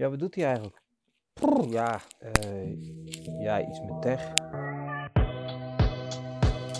[0.00, 0.82] Ja, wat doet hij eigenlijk?
[1.68, 4.32] Ja, eh, ja, iets met tech.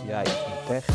[0.07, 0.87] Ja, iets met tech.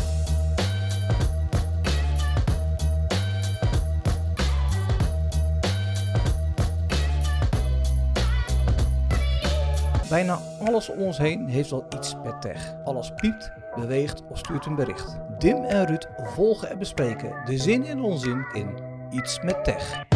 [10.08, 12.74] Bijna alles om ons heen heeft wel iets met tech.
[12.84, 15.18] Alles piept, beweegt of stuurt een bericht.
[15.38, 18.78] Dim en Ruud volgen en bespreken de zin en onzin in
[19.10, 20.06] iets met tech.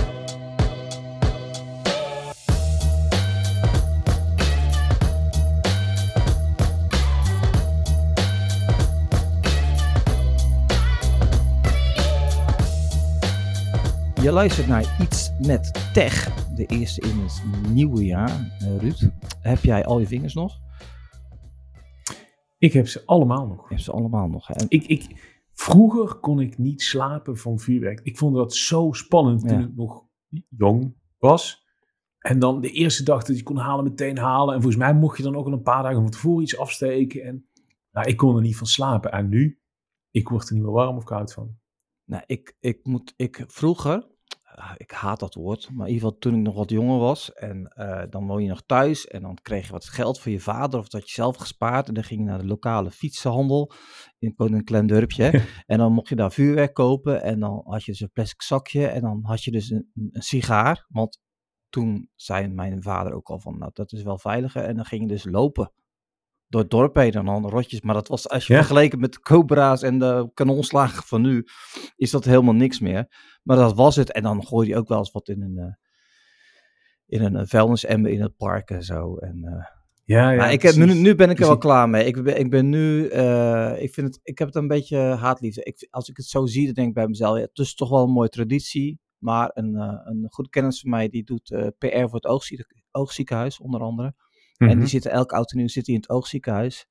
[14.23, 18.57] Je luistert naar Iets met Tech, de eerste in het nieuwe jaar.
[18.61, 19.11] Eh, Ruud,
[19.41, 20.59] heb jij al je vingers nog?
[22.59, 23.63] Ik heb ze allemaal nog.
[23.69, 24.51] Je hebt ze allemaal nog.
[24.51, 25.07] En- Ik, ik,
[25.53, 28.01] vroeger kon ik niet slapen van vuurwerk.
[28.03, 29.67] Ik vond dat zo spannend toen Ja.
[29.67, 30.05] ik nog
[30.49, 31.65] jong was.
[32.19, 34.55] En dan de eerste dag dat je kon halen, meteen halen.
[34.55, 37.23] En volgens mij mocht je dan ook al een paar dagen van tevoren iets afsteken.
[37.25, 37.47] En
[37.93, 39.13] nou, ik kon er niet van slapen.
[39.13, 39.61] En nu,
[40.11, 41.59] ik word er niet meer warm of koud van.
[42.11, 44.07] Nou, ik, ik moet, ik vroeger,
[44.45, 47.33] ah, ik haat dat woord, maar in ieder geval toen ik nog wat jonger was
[47.33, 50.41] en eh, dan woon je nog thuis en dan kreeg je wat geld van je
[50.41, 53.73] vader of dat je zelf gespaard en dan ging je naar de lokale fietsenhandel,
[54.19, 55.39] in een klein dorpje, hè,
[55.73, 58.87] en dan mocht je daar vuurwerk kopen en dan had je dus een plastic zakje
[58.87, 61.19] en dan had je dus een, een sigaar, want
[61.69, 65.03] toen zei mijn vader ook al van, nou dat is wel veiliger en dan ging
[65.03, 65.73] je dus lopen.
[66.51, 67.81] Door het dorp heen en dan rotjes.
[67.81, 68.59] Maar dat was, als je Ja.
[68.59, 71.45] vergeleken met de cobra's en de kanonslagen van nu,
[71.97, 73.07] is dat helemaal niks meer.
[73.43, 74.13] Maar dat was het.
[74.13, 75.75] En dan gooi je ook wel eens wat in een, eh,
[77.07, 79.17] in een eh, vuilnisemmer in het park en zo.
[79.17, 79.65] En, eh,
[80.05, 80.37] Ja, ja.
[80.37, 82.05] maar ik heb, nu, nu ben ik er wel klaar mee.
[82.05, 83.05] Ik ben, ik ben nu,
[83.79, 85.63] ik vind het, ik heb het een beetje haatliefde.
[85.63, 87.89] Ik, als ik het zo zie, dan denk ik bij mezelf, ja, het is toch
[87.91, 89.01] wel een mooie traditie.
[89.19, 93.61] Maar een, eh, een goede kennis van mij, die doet PR voor het oogzie- oogziekenhuis,
[93.61, 94.15] onder andere.
[94.61, 94.79] En Mhm.
[94.79, 96.89] die zitten elk oud en nieuw zit in het oogziekenhuis.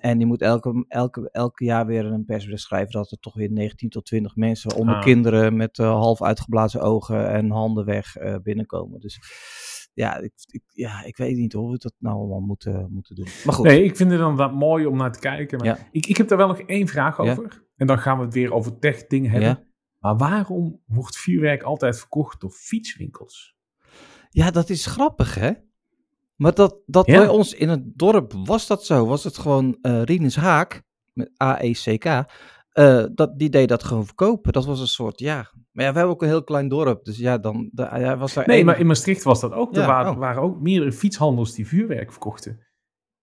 [0.00, 3.50] En die moet elke, elke, elke jaar weer een persbericht schrijven dat er toch weer
[3.50, 5.02] 19 tot 20 mensen onder Ah.
[5.02, 9.00] kinderen met eh, half uitgeblazen ogen en handen weg eh, binnenkomen.
[9.00, 9.18] Dus
[9.94, 13.28] ja ik, ik, ja, ik weet niet hoe we dat nou allemaal moeten, moeten doen.
[13.44, 15.58] Maar goed, Nee, ik vind het dan wat mooi om naar te kijken.
[15.58, 15.78] Maar Ja.
[15.90, 17.22] ik, ik heb daar wel nog één vraag Ja.
[17.30, 17.66] over.
[17.76, 19.48] En dan gaan we het weer over tech dingen hebben.
[19.48, 19.64] Ja.
[19.98, 23.56] Maar waarom wordt vuurwerk altijd verkocht door fietswinkels?
[24.30, 25.52] ja, dat is grappig hè.
[26.38, 27.18] Maar dat, dat Ja.
[27.18, 29.06] bij ons in het dorp was dat zo.
[29.06, 30.82] Was het gewoon Rinus Haak,
[31.12, 34.52] met A-E-C-K, eh, dat, die deed dat gewoon verkopen.
[34.52, 35.34] Dat was een soort, ja.
[35.72, 37.04] Maar ja, we hebben ook een heel klein dorp.
[37.04, 39.74] Dus ja, dan da, hij was daar Nee, één- maar in Maastricht was dat ook.
[39.74, 40.18] Ja, er waren, oh.
[40.18, 42.66] waren ook meerdere fietshandels die vuurwerk verkochten.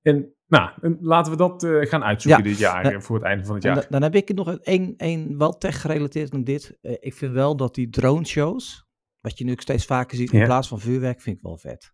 [0.02, 2.50] En nou, en laten we dat eh, gaan uitzoeken Ja.
[2.50, 3.00] dit jaar, Ja.
[3.02, 3.76] voor het einde van het jaar.
[3.76, 6.78] da- dan heb ik nog een, een, een wel tech gerelateerd aan dit.
[6.82, 8.86] Ik vind wel dat die drone shows,
[9.22, 10.46] wat je nu ook steeds vaker ziet in Ja.
[10.46, 11.94] plaats van vuurwerk, vind ik wel vet.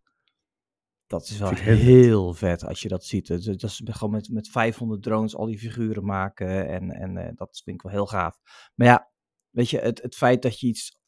[1.12, 3.28] Dat is wel heel, heel vet als je dat ziet.
[3.28, 7.62] Dat is gewoon met, met 500 drones al die figuren maken en, en eh, dat
[7.64, 8.38] vind ik wel heel gaaf.
[8.76, 9.12] Maar ja,
[9.50, 11.00] weet je, het, het feit dat je iets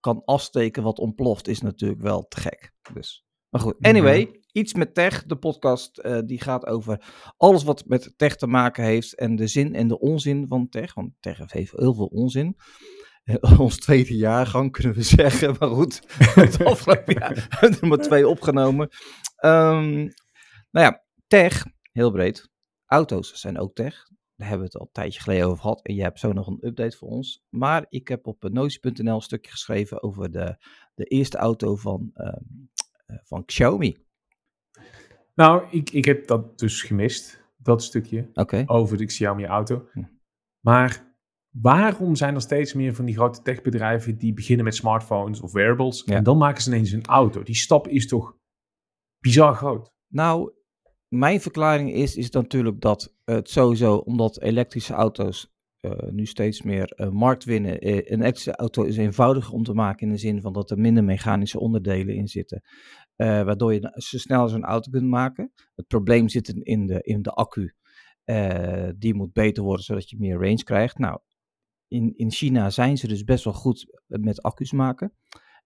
[0.00, 2.72] kan afsteken wat ontploft is natuurlijk wel te gek.
[2.92, 5.24] Dus, maar goed, anyway, iets met tech.
[5.24, 7.04] De podcast eh, die gaat over
[7.36, 10.94] alles wat met tech te maken heeft en de zin en de onzin van tech.
[10.94, 12.56] Want tech heeft heel veel onzin.
[13.58, 15.56] Ons tweede jaargang kunnen we zeggen.
[15.58, 16.02] Maar goed,
[16.34, 18.88] het afgelopen jaar hebben we er maar twee opgenomen.
[19.36, 19.94] Ehm,
[20.70, 22.50] nou ja, tech, heel breed.
[22.86, 23.94] Auto's zijn ook tech.
[24.36, 25.82] Daar hebben we het al een tijdje geleden over gehad.
[25.82, 27.44] En je hebt zo nog een update voor ons.
[27.48, 30.56] Maar ik heb op notie.nl een stukje geschreven over de,
[30.94, 32.42] de eerste auto van, ehm,
[33.06, 33.96] eh, van Xiaomi.
[35.34, 38.30] Nou, ik, ik heb dat dus gemist, dat stukje,
[38.66, 39.88] over de Xiaomi auto.
[39.92, 40.04] Hm.
[40.60, 41.15] Maar
[41.60, 46.02] waarom zijn er steeds meer van die grote techbedrijven die beginnen met smartphones of wearables
[46.06, 46.16] Ja.
[46.16, 47.42] en dan maken ze ineens een auto?
[47.42, 48.36] Die stap is toch
[49.18, 49.92] bizar groot?
[50.12, 50.52] Nou,
[51.08, 56.90] mijn verklaring is, is natuurlijk dat het sowieso, omdat elektrische auto's eh, nu steeds meer
[56.92, 57.80] eh, markt winnen.
[57.80, 60.78] eh, een elektrische auto is eenvoudiger om te maken in de zin van dat er
[60.78, 62.62] minder mechanische onderdelen in zitten.
[63.16, 65.52] waardoor je zo snel zo'n auto kunt maken.
[65.74, 67.74] Het probleem zit in- de, in de accu.
[68.98, 70.98] Die moet beter worden zodat je meer range krijgt.
[70.98, 71.18] Nou,
[71.88, 75.12] in, in China zijn ze dus best wel goed met accu's maken.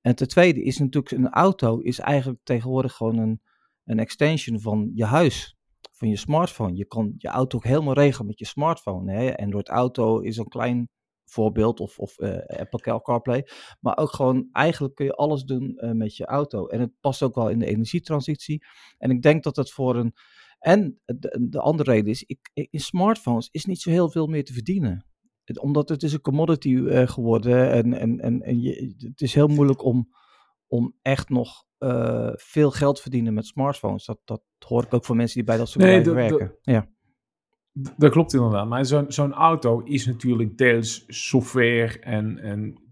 [0.00, 3.40] En ten tweede is natuurlijk een auto is eigenlijk tegenwoordig gewoon een,
[3.84, 5.56] een extension van je huis,
[5.92, 6.76] van je smartphone.
[6.76, 9.12] Je kan je auto ook helemaal regelen met je smartphone.
[9.12, 9.36] Hè?
[9.36, 10.88] Android Auto is een klein
[11.24, 13.46] voorbeeld, of, of eh, Apple CarPlay.
[13.80, 16.66] Maar ook gewoon, eigenlijk kun je alles doen eh, met je auto.
[16.66, 18.66] En het past ook wel in de energietransitie.
[18.98, 20.12] En ik denk dat het voor een...
[20.58, 24.44] En de, de andere reden is, ik, in smartphones is niet zo heel veel meer
[24.44, 25.09] te verdienen.
[25.58, 29.48] Omdat het is een commodity eh, geworden en, en, en, en je, het is heel
[29.48, 30.08] moeilijk om,
[30.66, 34.04] om echt nog eh, veel geld verdienen met smartphones.
[34.04, 36.58] Dat, dat hoor ik ook van mensen die bij dat soort Nee, bedrijven werken.
[36.62, 36.88] ja.
[37.72, 38.68] Dat klopt inderdaad.
[38.68, 42.82] Maar zo'n zo'n auto is natuurlijk deels software en, en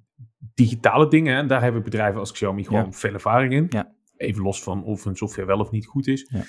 [0.55, 1.37] digitale dingen.
[1.37, 2.93] En daar hebben bedrijven als Xiaomi gewoon Ja.
[2.93, 3.67] veel ervaring in.
[3.69, 3.95] Ja.
[4.17, 6.29] Even los van of hun software wel of niet goed is.
[6.33, 6.43] Ja.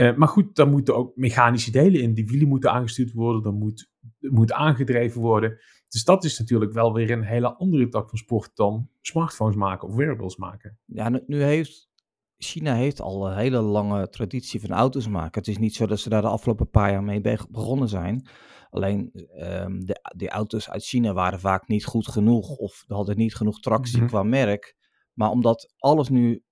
[0.00, 2.14] Eh, maar goed, daar moeten ook mechanische delen in.
[2.14, 5.58] Die wielen moeten aangestuurd worden, dan moet, moet aangedreven worden.
[5.88, 9.88] Dus dat is natuurlijk wel weer een hele andere tak van sport dan smartphones maken
[9.88, 10.78] of wearables maken.
[10.84, 11.88] Ja, nu, heeft
[12.36, 15.38] China heeft al een hele lange traditie van auto's maken.
[15.40, 18.26] Het is niet zo dat ze daar de afgelopen paar jaar mee be- begonnen zijn.
[18.70, 23.34] Alleen ehm, de, de auto's uit China waren vaak niet goed genoeg of hadden niet
[23.34, 24.06] genoeg tractie Mhm.
[24.08, 24.76] qua merk.
[25.12, 26.42] Maar omdat alles nu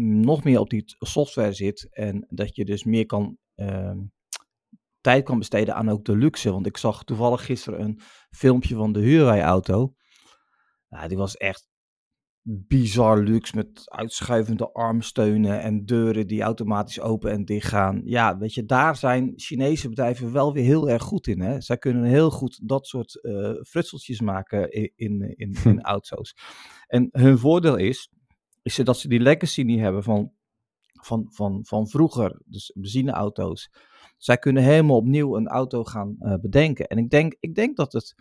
[0.00, 3.98] nog meer op die software zit en dat je dus meer kan ehm,
[5.00, 6.52] tijd kan besteden aan ook de luxe.
[6.52, 8.00] Want ik zag toevallig gisteren een
[8.30, 9.94] filmpje van de huurrijauto.
[10.88, 11.68] Ja, die was echt
[12.48, 18.00] bizar luxe met uitschuivende armsteunen en deuren die automatisch open en dicht gaan.
[18.04, 21.40] Ja, weet je, daar zijn Chinese bedrijven wel weer heel erg goed in.
[21.40, 21.60] Hè?
[21.60, 26.36] Zij kunnen heel goed dat soort eh frutseltjes maken in, in, in, in auto's.
[26.86, 28.10] En hun voordeel is,
[28.66, 30.32] is dat ze die legacy niet hebben van,
[30.92, 33.70] van, van, van vroeger, dus benzineauto's.
[34.16, 36.86] Zij kunnen helemaal opnieuw een auto gaan eh, bedenken.
[36.86, 38.14] En ik denk, ik denk dat het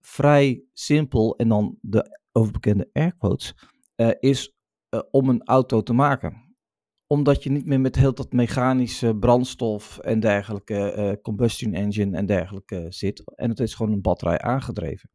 [0.00, 3.54] vrij simpel en dan de overbekende airquotes
[3.94, 4.54] eh, is
[4.88, 6.56] eh, om een auto te maken.
[7.06, 12.86] Omdat je niet meer met heel dat mechanische brandstof en dergelijke combustion engine en dergelijke
[12.88, 13.22] zit.
[13.34, 15.10] En het is gewoon een batterij aangedreven.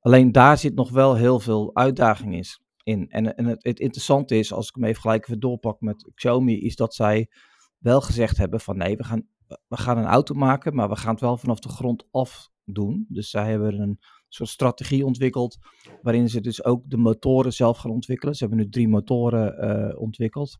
[0.00, 3.08] Alleen daar zit nog wel heel veel uitdaging is, in.
[3.10, 6.60] En, en het, het interessante is, als ik hem even gelijk even doorpak met Xiaomi,
[6.60, 7.30] is dat zij
[7.78, 11.12] wel gezegd hebben van nee, we gaan, we gaan een auto maken, maar we gaan
[11.12, 13.06] het wel vanaf de grond af doen.
[13.08, 13.98] Dus zij hebben een
[14.28, 15.58] soort strategie ontwikkeld,
[16.02, 18.34] waarin ze dus ook de motoren zelf gaan ontwikkelen.
[18.34, 20.58] Ze hebben nu drie motoren eh, ontwikkeld.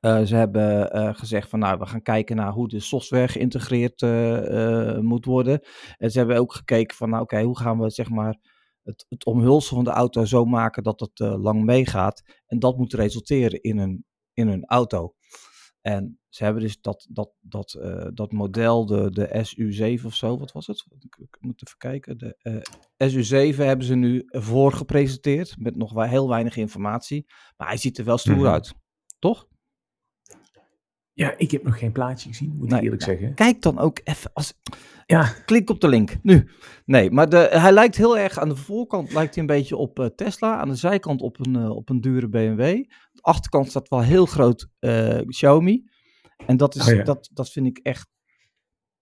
[0.00, 4.02] Uh, ze hebben uh, gezegd van nou, we gaan kijken naar hoe de software geïntegreerd
[5.02, 5.60] moet worden.
[5.96, 8.57] En ze hebben ook gekeken van nou oké, hoe gaan we zeg maar
[8.88, 12.22] het, het omhulsel van de auto zo maken dat het lang meegaat.
[12.46, 15.14] En dat moet resulteren in een, in een auto.
[15.80, 20.38] En ze hebben dus dat, dat, dat, uh, dat model, de, de SU7 of zo,
[20.38, 20.86] wat was het?
[20.98, 22.18] Ik, ik moet even kijken.
[22.18, 22.62] De
[22.98, 27.24] uh, SU7 hebben ze nu voor gepresenteerd, met nog wel heel weinig informatie.
[27.56, 28.46] Maar hij ziet er wel stoer Mhm.
[28.46, 28.74] uit,
[29.18, 29.46] toch?
[31.18, 33.34] Ja, ik heb nog geen plaatje gezien, moet ik eerlijk zeggen.
[33.34, 34.54] Kijk dan ook even, als,
[35.06, 36.48] Ja, klik op de link, nu.
[36.84, 39.98] Nee, maar de, hij lijkt heel erg, aan de voorkant lijkt hij een beetje op
[39.98, 42.60] uh, Tesla, aan de zijkant op een, uh, op een dure BMW.
[43.12, 45.84] De achterkant staat wel heel groot uh, Xiaomi.
[46.46, 47.02] En dat, is, Oh ja.
[47.02, 48.08] dat, dat vind ik echt,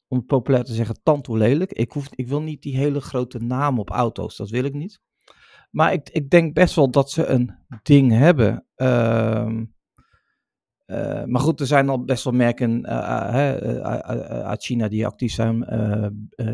[0.09, 1.73] om het populair te zeggen, tandtoe lelijk.
[1.73, 5.01] Ik, hoef, ik wil niet die hele grote naam op auto's, dat wil ik niet.
[5.71, 8.67] Maar ik, ik denk best wel dat ze een ding hebben.
[8.77, 9.61] Uh,
[10.87, 13.29] uh, maar goed, er zijn al best wel merken uh,
[14.45, 15.59] uit China die actief zijn.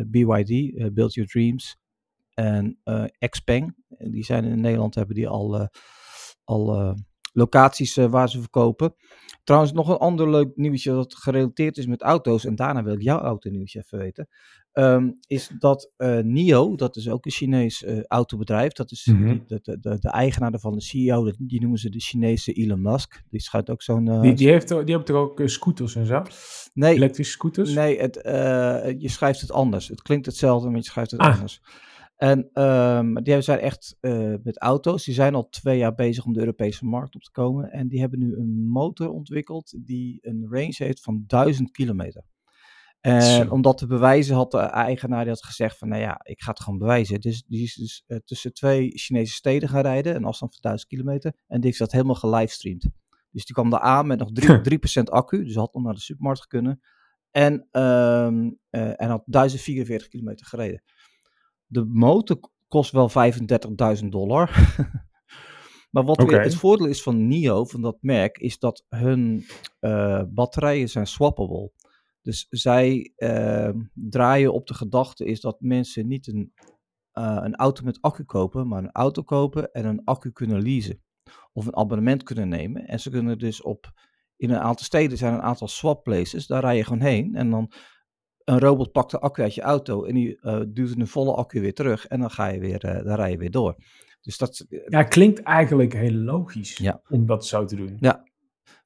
[0.06, 1.76] BYD, Build Your Dreams.
[2.34, 2.78] En
[3.28, 5.68] Xpeng, die zijn in Nederland, hebben die al,
[6.44, 6.94] al
[7.32, 8.94] locaties waar ze verkopen.
[9.44, 12.44] Trouwens, nog een ander leuk nieuwtje dat gerelateerd is met auto's.
[12.44, 14.28] En daarna wil ik jouw auto nieuwtje even weten.
[14.74, 18.72] Um, is dat uh, NIO, dat is ook een Chinees uh, autobedrijf.
[18.72, 19.20] Dat is Mhm.
[19.20, 19.42] mm -hmm.
[19.46, 23.22] de, de, de, de, eigenaar van de CEO, die noemen ze de Chinese Elon Musk.
[23.30, 24.06] Die schijnt ook zo'n...
[24.06, 26.22] Uh, die, die, heeft, die hebben toch ook scooters en zo?
[26.74, 26.94] Nee.
[26.94, 27.74] Elektrische scooters?
[27.74, 28.14] Nee, het,
[28.98, 29.88] je schrijft het anders.
[29.88, 31.34] Het klinkt hetzelfde, maar je schrijft het Ah.
[31.34, 31.62] anders.
[32.16, 33.96] En um, die zijn echt
[34.42, 35.04] met auto's.
[35.04, 37.70] Die zijn al twee jaar bezig om de Europese markt op te komen.
[37.70, 42.22] En die hebben nu een motor ontwikkeld die een range heeft van 1000 kilometer.
[43.02, 43.48] En Zo.
[43.48, 46.50] om dat te bewijzen had de eigenaar die had gezegd van, nou ja, ik ga
[46.50, 47.20] het gewoon bewijzen.
[47.20, 50.90] Dus die is dus uh, tussen twee Chinese steden gaan rijden, een afstand van 1000
[50.90, 51.32] kilometer.
[51.46, 52.90] En die heeft dat helemaal gelivestreamd.
[53.30, 56.00] Dus die kwam daar aan met nog 3%, 3 accu, dus had nog naar de
[56.00, 56.80] supermarkt kunnen.
[57.30, 60.82] En, um, uh, en had 1044 kilometer gereden.
[61.66, 63.10] De motor kost wel
[64.00, 64.50] 35.000 dollar.
[65.90, 69.46] maar wat weer het voordeel is van NIO, van dat merk, is dat hun
[69.80, 71.72] uh, batterijen zijn swappable.
[72.22, 76.52] Dus zij uh, draaien op de gedachte is dat mensen niet een,
[77.18, 81.02] uh, een auto met accu kopen, maar een auto kopen en een accu kunnen leasen.
[81.52, 82.86] Of een abonnement kunnen nemen.
[82.86, 83.92] En ze kunnen dus op,
[84.36, 87.34] in een aantal steden zijn een aantal swap places, daar rij je gewoon heen.
[87.34, 87.72] En dan
[88.44, 91.60] een robot pakt de accu uit je auto en die uh, duwt een volle accu
[91.60, 92.06] weer terug.
[92.06, 93.76] En dan ga je weer, uh, dan rij je weer door.
[94.20, 94.66] Dus dat...
[94.86, 97.02] Ja, klinkt eigenlijk heel logisch Ja.
[97.08, 97.96] om dat zo te doen.
[98.00, 98.24] Ja,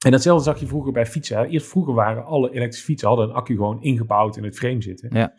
[0.04, 1.48] En datzelfde zag je vroeger bij fietsen.
[1.48, 5.16] Eerst vroeger waren alle elektrische fietsen hadden een accu gewoon ingebouwd in het frame zitten.
[5.16, 5.34] Ja.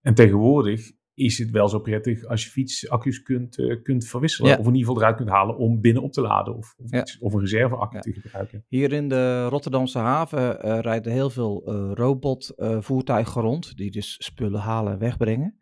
[0.00, 4.58] En tegenwoordig is het wel zo prettig als je fietsaccu's kunt, uh, kunt verwisselen.
[4.58, 6.56] Of in ieder geval eruit kunt halen om binnen op te laden.
[6.56, 8.64] Of, of, iets, of een reserveaccu te gebruiken.
[8.68, 13.76] Hier in de Rotterdamse haven uh, rijden heel veel robotvoertuigen rond.
[13.76, 15.58] Die dus spullen halen en wegbrengen.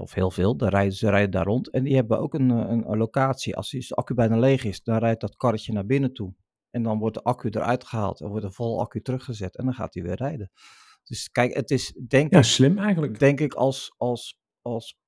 [0.00, 1.70] of heel veel, daar rijden, ze rijden daar rond.
[1.70, 3.56] En die hebben ook een, een, een locatie.
[3.56, 6.34] Als de accu bijna leeg is, dan rijdt dat karretje naar binnen toe.
[6.72, 9.56] En dan wordt de accu eruit gehaald en wordt de vol accu teruggezet.
[9.56, 10.50] En dan gaat hij weer rijden.
[11.04, 12.44] Dus kijk, het is denk ja, ik...
[12.44, 13.18] slim eigenlijk.
[13.18, 14.98] Denk ik als, als, als,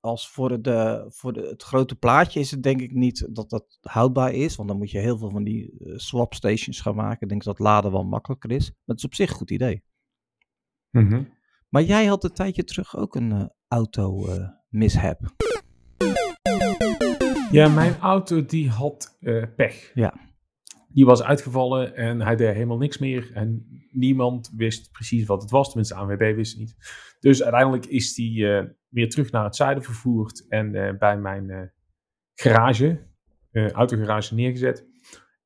[0.00, 3.78] als voor, de, voor de, het grote plaatje is het denk ik niet dat dat
[3.80, 4.56] houdbaar is.
[4.56, 7.20] Want dan moet je heel veel van die uh, swap stations gaan maken.
[7.20, 8.64] Ik denk dat laden wel makkelijker is.
[8.64, 9.82] Maar het is op zich een goed idee.
[10.90, 11.36] Mm -hmm.
[11.68, 15.20] Maar jij had een tijdje terug ook een uh, auto uh, mishap.
[17.50, 19.18] Ja, mijn auto die had
[19.56, 19.90] pech.
[19.94, 20.27] Ja.
[20.98, 23.30] Die was uitgevallen en hij deed helemaal niks meer.
[23.34, 25.66] En niemand wist precies wat het was.
[25.66, 26.76] Tenminste, de ANWB wist het niet.
[27.20, 30.48] Dus uiteindelijk is hij uh, weer terug naar het zuiden vervoerd.
[30.48, 31.62] En uh, bij mijn uh,
[32.34, 33.06] garage,
[33.52, 34.86] autogarage, neergezet.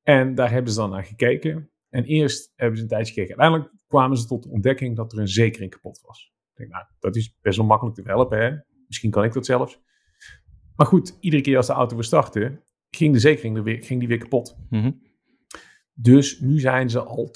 [0.02, 1.70] En daar hebben ze dan naar gekeken.
[1.88, 3.38] En eerst hebben ze een tijdje gekeken.
[3.38, 6.32] Uiteindelijk kwamen ze tot de ontdekking dat er een zekering kapot was.
[6.52, 8.38] Ik denk, nou, dat is best wel makkelijk te helpen.
[8.38, 8.56] Hè?
[8.86, 9.80] Misschien kan ik dat zelfs.
[10.76, 13.98] Maar goed, iedere keer als de auto weer startte, ging de zekering er weer, ging
[13.98, 14.56] die weer kapot.
[14.70, 15.10] -hmm.
[15.94, 17.30] Dus nu zijn ze al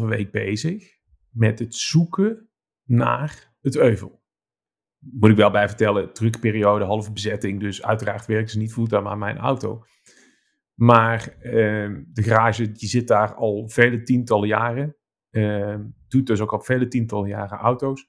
[0.00, 2.48] 2,5 week bezig met het zoeken
[2.84, 4.22] naar het euvel.
[4.98, 7.60] Moet ik wel bij vertellen, drukperiode, halve bezetting.
[7.60, 9.84] Dus uiteraard werken ze niet fulltime aan mijn auto.
[10.74, 14.96] Maar uh, de garage die zit daar al vele tientallen jaren.
[15.30, 15.76] Uh,
[16.08, 18.08] doet dus ook al vele tientallen jaren auto's.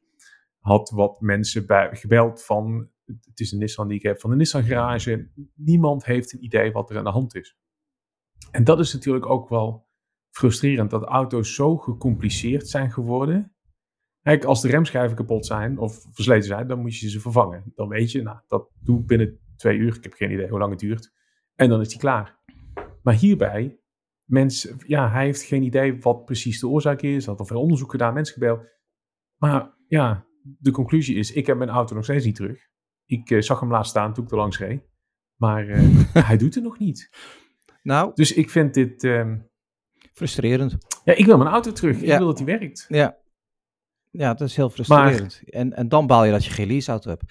[0.59, 4.35] Had wat mensen bij, gebeld van, het is een Nissan die ik heb, van de
[4.35, 5.29] Nissan garage.
[5.55, 7.57] Niemand heeft een idee wat er aan de hand is.
[8.51, 9.89] En dat is natuurlijk ook wel
[10.29, 13.55] frustrerend dat auto's zo gecompliceerd zijn geworden.
[14.21, 17.71] Kijk, als de remschijven kapot zijn of versleten zijn, dan moet je ze vervangen.
[17.75, 19.95] Dan weet je, nou, dat doe ik binnen twee uur.
[19.95, 21.13] Ik heb geen idee hoe lang het duurt.
[21.55, 22.39] En dan is die klaar.
[23.03, 23.79] Maar hierbij,
[24.23, 27.25] mensen, ja, hij heeft geen idee wat precies de oorzaak is.
[27.25, 28.65] Had al veel onderzoek gedaan, mensen gebeld.
[29.37, 32.69] Maar ja, de conclusie is, ik heb mijn auto nog steeds niet terug.
[33.05, 34.83] Ik uh, zag hem laatst staan toen ik er langs reed.
[35.35, 37.09] Maar uh, hij doet het nog niet.
[37.81, 38.11] Nou.
[38.13, 39.03] Dus ik vind dit...
[39.03, 39.33] Uh,
[40.13, 40.77] frustrerend.
[41.03, 41.97] Ja, ik wil mijn auto terug.
[41.97, 42.17] Ik ja.
[42.17, 42.85] wil dat die werkt.
[42.87, 43.19] Ja.
[44.09, 45.41] Ja, dat is heel frustrerend.
[45.43, 47.23] Maar, en, en dan baal je dat je geen leaseauto hebt.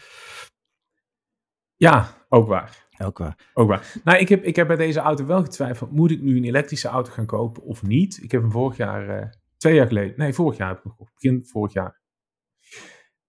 [1.76, 2.88] Ja, ook waar.
[2.98, 3.50] Ook waar.
[3.54, 4.00] Ook waar.
[4.04, 5.90] Nou, ik heb, ik heb bij deze auto wel getwijfeld.
[5.90, 8.22] Moet ik nu een elektrische auto gaan kopen of niet?
[8.22, 9.26] Ik heb hem vorig jaar, uh,
[9.56, 10.14] twee jaar geleden.
[10.16, 11.14] Nee, vorig jaar heb ik hem gekocht.
[11.14, 12.00] Begin vorig jaar.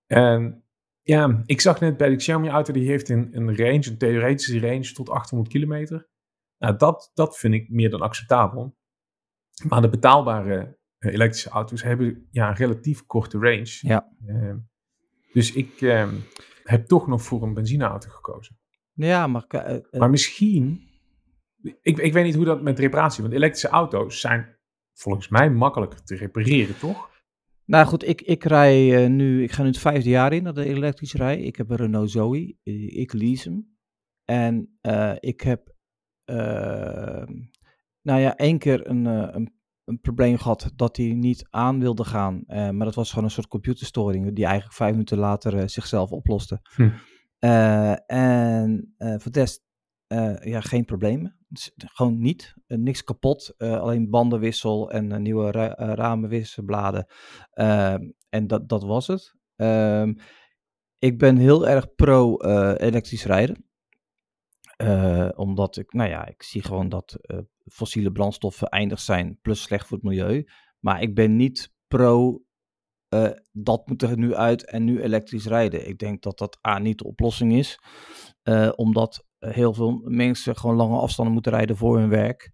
[0.05, 0.65] En
[1.01, 4.59] ja, ik zag net bij de Xiaomi auto, die heeft een, een range, een theoretische
[4.59, 6.09] range tot 800 kilometer.
[6.61, 8.77] Nou, dat, dat vind ik meer dan acceptabel.
[9.67, 13.79] Maar de betaalbare uh, elektrische auto's hebben ja, een relatief korte range.
[13.81, 14.11] Ja.
[14.25, 14.55] Uh,
[15.33, 16.11] dus ik uh,
[16.63, 18.59] heb toch nog voor een benzineauto gekozen.
[18.93, 19.45] Ja, maar...
[19.49, 20.89] Uh, maar misschien...
[21.81, 23.21] Ik, ik weet niet hoe dat met reparatie...
[23.21, 24.57] Want elektrische auto's zijn
[24.93, 27.09] volgens mij makkelijker te repareren, toch?
[27.65, 29.43] Nou goed, ik, ik rij nu...
[29.43, 31.41] Ik ga nu het vijfde jaar in dat ik elektrisch rij.
[31.41, 32.57] Ik heb een Renault Zoe.
[32.87, 33.77] Ik lease hem.
[34.25, 34.79] En
[35.19, 35.70] ik heb...
[38.01, 39.61] nou ja, één keer een, een
[39.91, 42.43] een probleem gehad dat hij niet aan wilde gaan.
[42.47, 46.11] Uh, maar dat was gewoon een soort computerstoring die eigenlijk vijf minuten later uh, zichzelf
[46.11, 46.59] oploste.
[46.75, 46.89] Hm.
[48.05, 49.63] En voor de rest,
[50.43, 51.37] ja, geen problemen.
[51.47, 52.53] Dus, gewoon niet.
[52.67, 53.53] niks kapot.
[53.57, 57.05] alleen bandenwissel en nieuwe ra ramenwisselbladen.
[58.29, 59.35] en dat, dat was het.
[59.55, 60.13] Ehm,
[60.99, 62.37] ik ben heel erg pro
[62.73, 63.70] elektrisch rijden.
[65.35, 67.17] Omdat ik, nou ja, ik zie gewoon dat
[67.65, 70.47] fossiele brandstoffen eindig zijn, plus slecht voor het milieu.
[70.79, 72.43] Maar ik ben niet pro
[73.13, 75.87] uh, dat moet er nu uit en nu elektrisch rijden.
[75.87, 77.79] Ik denk dat dat A niet de oplossing is,
[78.75, 82.51] omdat heel veel mensen gewoon lange afstanden moeten rijden voor hun werk.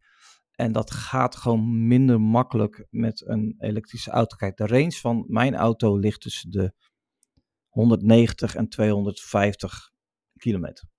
[0.51, 4.35] En dat gaat gewoon minder makkelijk met een elektrische auto.
[4.35, 6.73] Kijk, de range van mijn auto ligt tussen de
[7.67, 9.91] 190 en 250
[10.37, 10.89] kilometer.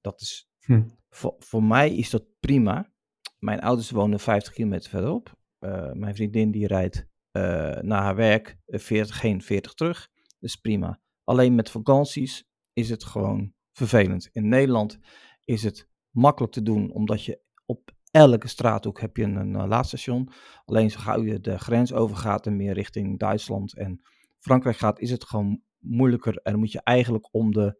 [0.00, 0.82] Dat is, hm.
[1.10, 2.92] voor, voor mij is dat prima.
[3.38, 5.36] Mijn ouders wonen 50 kilometer verderop.
[5.60, 7.42] Uh, mijn vriendin die rijdt uh,
[7.80, 10.08] naar haar werk 40 heen, 40 terug.
[10.40, 11.00] Is prima.
[11.24, 14.28] Alleen met vakanties is het gewoon vervelend.
[14.32, 14.98] In Nederland
[15.44, 20.28] is het makkelijk te doen, omdat je op elke straathoek heb je een, een laadstation.
[20.64, 24.00] Alleen zo gauw je de grens overgaat en meer richting Duitsland en
[24.38, 26.36] Frankrijk gaat, is het gewoon moeilijker.
[26.36, 27.78] En dan moet je eigenlijk om de,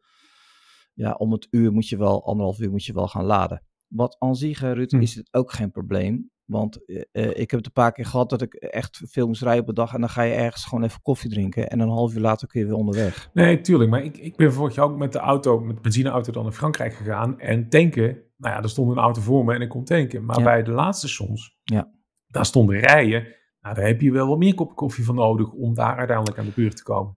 [0.99, 3.63] ja, om het uur moet je wel, anderhalf uur moet je wel gaan laden.
[3.87, 5.01] Wat aan zich, Ruud, hm.
[5.01, 6.31] is het ook geen probleem.
[6.45, 9.43] Want eh, eh, ik heb het een paar keer gehad dat ik echt veel moest
[9.43, 9.95] rijden op een dag.
[9.95, 11.71] En dan ga je ergens gewoon even koffie drinken.
[11.71, 13.31] En een half uur later kun je weer onderweg.
[13.33, 13.91] Nee, tuurlijk.
[13.91, 16.53] Maar ik, ik ben vorig jaar ook met de auto, met de benzineauto dan naar
[16.53, 17.41] Frankrijk gegaan.
[17.41, 20.25] En tanken, nou ja, er stond een auto voor me en ik kon tanken.
[20.25, 20.45] Maar Ja.
[20.45, 21.93] bij de laatste soms, Ja.
[22.27, 23.27] daar stonden rijen.
[23.61, 26.47] Nou, daar heb je wel wat meer kop koffie voor nodig om daar uiteindelijk aan
[26.47, 27.17] de beurt te komen.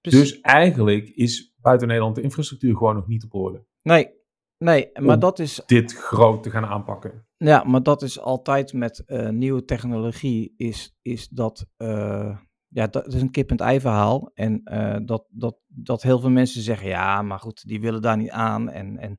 [0.00, 3.64] Dus eigenlijk is buiten Nederland de infrastructuur gewoon nog niet op orde.
[3.82, 4.10] nee,
[4.58, 7.26] nee, maar Om- dat is Dit groot te gaan aanpakken.
[7.36, 12.38] Ja, maar dat is altijd met eh, nieuwe technologie, is, is dat, eh,
[12.68, 14.30] ja, dat is een kip-en-ei verhaal.
[14.34, 18.16] En eh, dat, dat, dat heel veel mensen zeggen, ja, maar goed, die willen daar
[18.16, 18.70] niet aan.
[18.70, 19.18] En, en,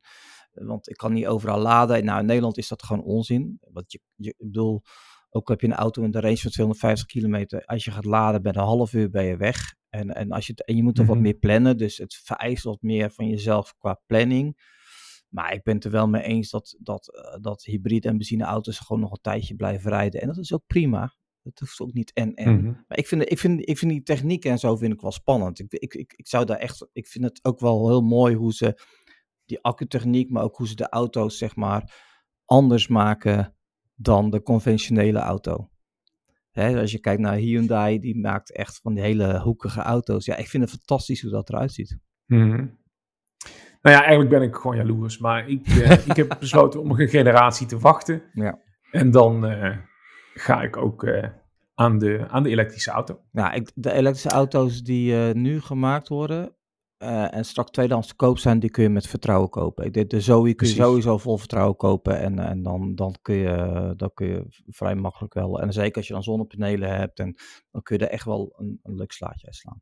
[0.53, 2.05] want ik kan niet overal laden.
[2.05, 3.57] Nou, in Nederland is dat gewoon onzin.
[3.71, 4.81] Want je, je, ik bedoel,
[5.29, 7.65] ook heb je een auto met een range van 250 kilometer.
[7.65, 9.75] Als je gaat laden, bij een half uur ben je weg.
[9.93, 11.23] En, en, als je, en je moet er wat Mhm.
[11.23, 14.71] meer plannen, dus het vereist wat meer van jezelf qua planning.
[15.29, 18.79] Maar ik ben het er wel mee eens dat, dat, eh, dat hybride en benzineauto's
[18.79, 20.21] gewoon nog een tijdje blijven rijden.
[20.21, 21.15] En dat is ook prima.
[21.41, 22.55] Dat hoeft ook niet en en.
[22.55, 22.73] Mhm.
[22.87, 25.59] Maar ik vind, ik, vind, ik vind die techniek en zo vind ik wel spannend.
[25.59, 26.87] Ik, ik, ik, ik zou daar echt.
[26.93, 28.81] Ik vind het ook wel heel mooi hoe ze
[29.45, 31.93] die accutechniek, maar ook hoe ze de auto's zeg maar
[32.45, 33.55] anders maken
[33.95, 35.69] dan de conventionele auto.
[36.53, 40.25] Hè, als je kijkt naar Hyundai, die maakt echt van die hele hoekige auto's.
[40.25, 41.97] Ja, ik vind het fantastisch hoe dat eruit ziet.
[42.25, 42.65] Mhm.
[43.81, 45.17] Nou ja, eigenlijk ben ik gewoon jaloers.
[45.17, 48.23] Maar ik, eh, ik heb besloten om een generatie te wachten.
[48.33, 48.59] Ja.
[48.91, 49.77] En dan eh,
[50.33, 51.29] ga ik ook eh,
[51.75, 53.19] aan, de, aan de elektrische auto.
[53.31, 56.55] Nou, ik, de elektrische auto's die nu gemaakt worden
[57.03, 59.85] eh, en straks tweedehands te koop zijn, die kun je met vertrouwen kopen.
[59.85, 63.35] Ik denk, de Zoe kun je sowieso vol vertrouwen kopen en, en dan, dan, kun
[63.35, 65.61] je, dan kun je vrij makkelijk wel.
[65.61, 67.35] En zeker als je dan zonnepanelen hebt, en,
[67.71, 69.81] dan kun je er echt wel een, een leuk slaatje uit slaan.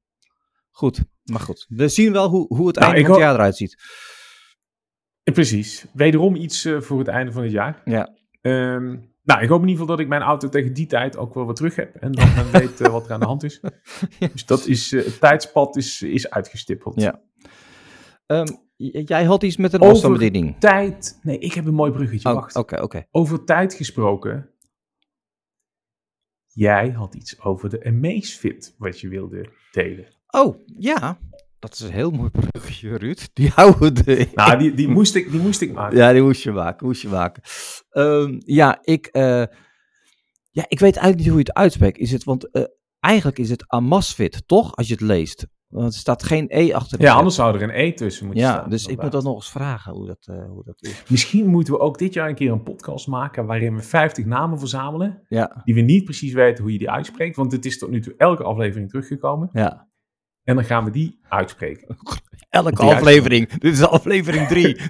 [0.71, 1.65] Goed, maar goed.
[1.69, 3.75] We zien wel hoe, hoe het Nou, einde van het jaar eruit ziet.
[5.23, 5.85] Precies.
[5.93, 7.81] Wederom iets eh, voor het einde van het jaar.
[7.85, 8.15] Ja.
[8.41, 11.33] Ehm, nou, ik hoop in ieder geval dat ik mijn auto tegen die tijd ook
[11.33, 11.95] wel weer terug heb.
[11.95, 13.61] En dat men weet eh, wat er aan de hand is.
[14.33, 17.01] Dus dat is, eh, het tijdspad is, is uitgestippeld.
[17.01, 17.21] Ja.
[18.25, 18.47] Ehm,
[19.05, 20.59] jij had iets met een Over- afstandsbediening.
[20.59, 21.19] Tijd.
[21.21, 22.29] Nee, ik heb een mooi bruggetje.
[22.29, 23.07] Oh, Wacht.
[23.11, 24.49] Over tijd gesproken.
[26.53, 30.15] Jij had iets over de Amazfit wat je wilde delen.
[30.27, 31.19] Oh, ja.
[31.61, 33.27] Dat is een heel mooi bruggetje, Ruud.
[33.33, 35.97] Die houden we Nou, die, die, moest, ik, die moest ik maken.
[35.97, 37.43] Ja, die moest je maken, moest je maken.
[37.89, 39.43] Ehm, ja, ik, eh,
[40.51, 41.97] ja, ik weet eigenlijk niet hoe je het uitspreekt.
[41.97, 42.63] Is het, want eh,
[42.99, 44.75] eigenlijk is het Amasfit, toch?
[44.75, 45.47] Als je het leest.
[45.67, 48.51] Want er staat geen E achter Ja, anders zou er een E tussen moeten Ja,
[48.53, 48.69] staan.
[48.69, 51.03] dus ik moet dat nog eens vragen hoe dat, eh, hoe dat is.
[51.09, 54.59] Misschien moeten we ook dit jaar een keer een podcast maken waarin we 50 namen
[54.59, 55.25] verzamelen.
[55.27, 57.35] Ja, Die we niet precies weten hoe je die uitspreekt.
[57.35, 59.49] Want het is tot nu toe elke aflevering teruggekomen.
[59.53, 59.89] ja.
[60.43, 61.97] En dan gaan we die uitspreken.
[62.49, 63.49] Elke die aflevering.
[63.49, 64.81] Dit is aflevering drie.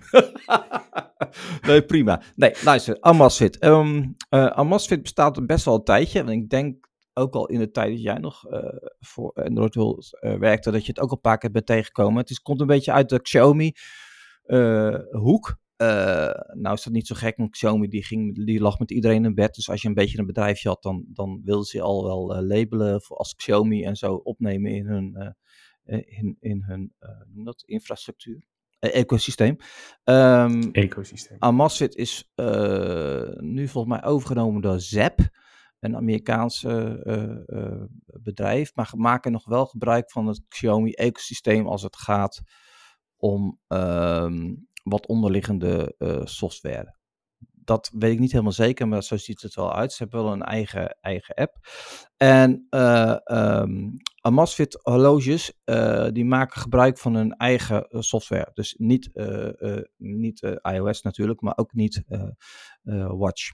[1.68, 2.22] nee, prima.
[2.36, 3.58] Nee, luister, Amasfit.
[3.58, 6.20] Ehm eh, Amasfit bestaat best wel een tijdje.
[6.20, 8.60] En ik denk ook al in de tijd dat jij nog eh,
[9.00, 12.18] voor Android World eh, werkte, dat je het ook al een paar keer bent tegengekomen.
[12.18, 13.72] Het is, komt een beetje uit de Xiaomi
[14.44, 15.60] eh, hoek.
[15.82, 19.26] Eh, nou is dat niet zo gek, want Xiaomi die, ging, die lag met iedereen
[19.26, 19.56] in bed.
[19.56, 22.42] Dus als je een beetje een bedrijfje had, dan, dan wilden ze al wel eh,
[22.42, 25.36] labelen voor als Xiaomi en zo opnemen in hun,
[25.84, 26.94] eh, in, in hun
[27.34, 28.46] noem dat, infrastructuur,
[28.80, 29.56] eh, ecosysteem.
[30.04, 31.38] Ehm Ecosysteem.
[31.40, 32.32] Amazfit is
[33.38, 35.20] nu volgens mij overgenomen door Zep,
[35.80, 37.02] een Amerikaanse
[38.22, 42.42] bedrijf, maar maken nog wel gebruik van het Xiaomi-ecosysteem als het gaat
[43.18, 47.00] om ehm, wat onderliggende eh, software.
[47.64, 49.94] Dat weet ik niet helemaal zeker, maar zo ziet het wel uit.
[49.94, 51.58] Ze hebben wel een eigen, eigen app.
[52.18, 53.90] En eh ehm,
[54.22, 58.50] Amazfit horloges, eh, die maken gebruik van hun eigen software.
[58.54, 59.10] Dus niet,
[59.98, 62.04] niet iOS natuurlijk, maar ook niet
[63.08, 63.52] Watch.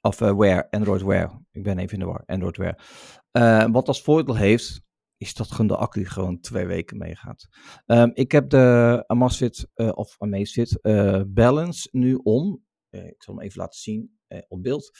[0.00, 1.40] Of Wear, Android Wear.
[1.50, 3.70] Ik ben even in de war, Android Wear.
[3.70, 4.85] Wat als voordeel heeft,
[5.16, 7.48] is dat gewoon de accu gewoon twee weken meegaat.
[7.86, 12.64] Ehm, ik heb de Amazfit, eh, of Amazfit eh, Balance nu om.
[12.88, 14.90] Eh, ik zal hem even laten zien op beeld.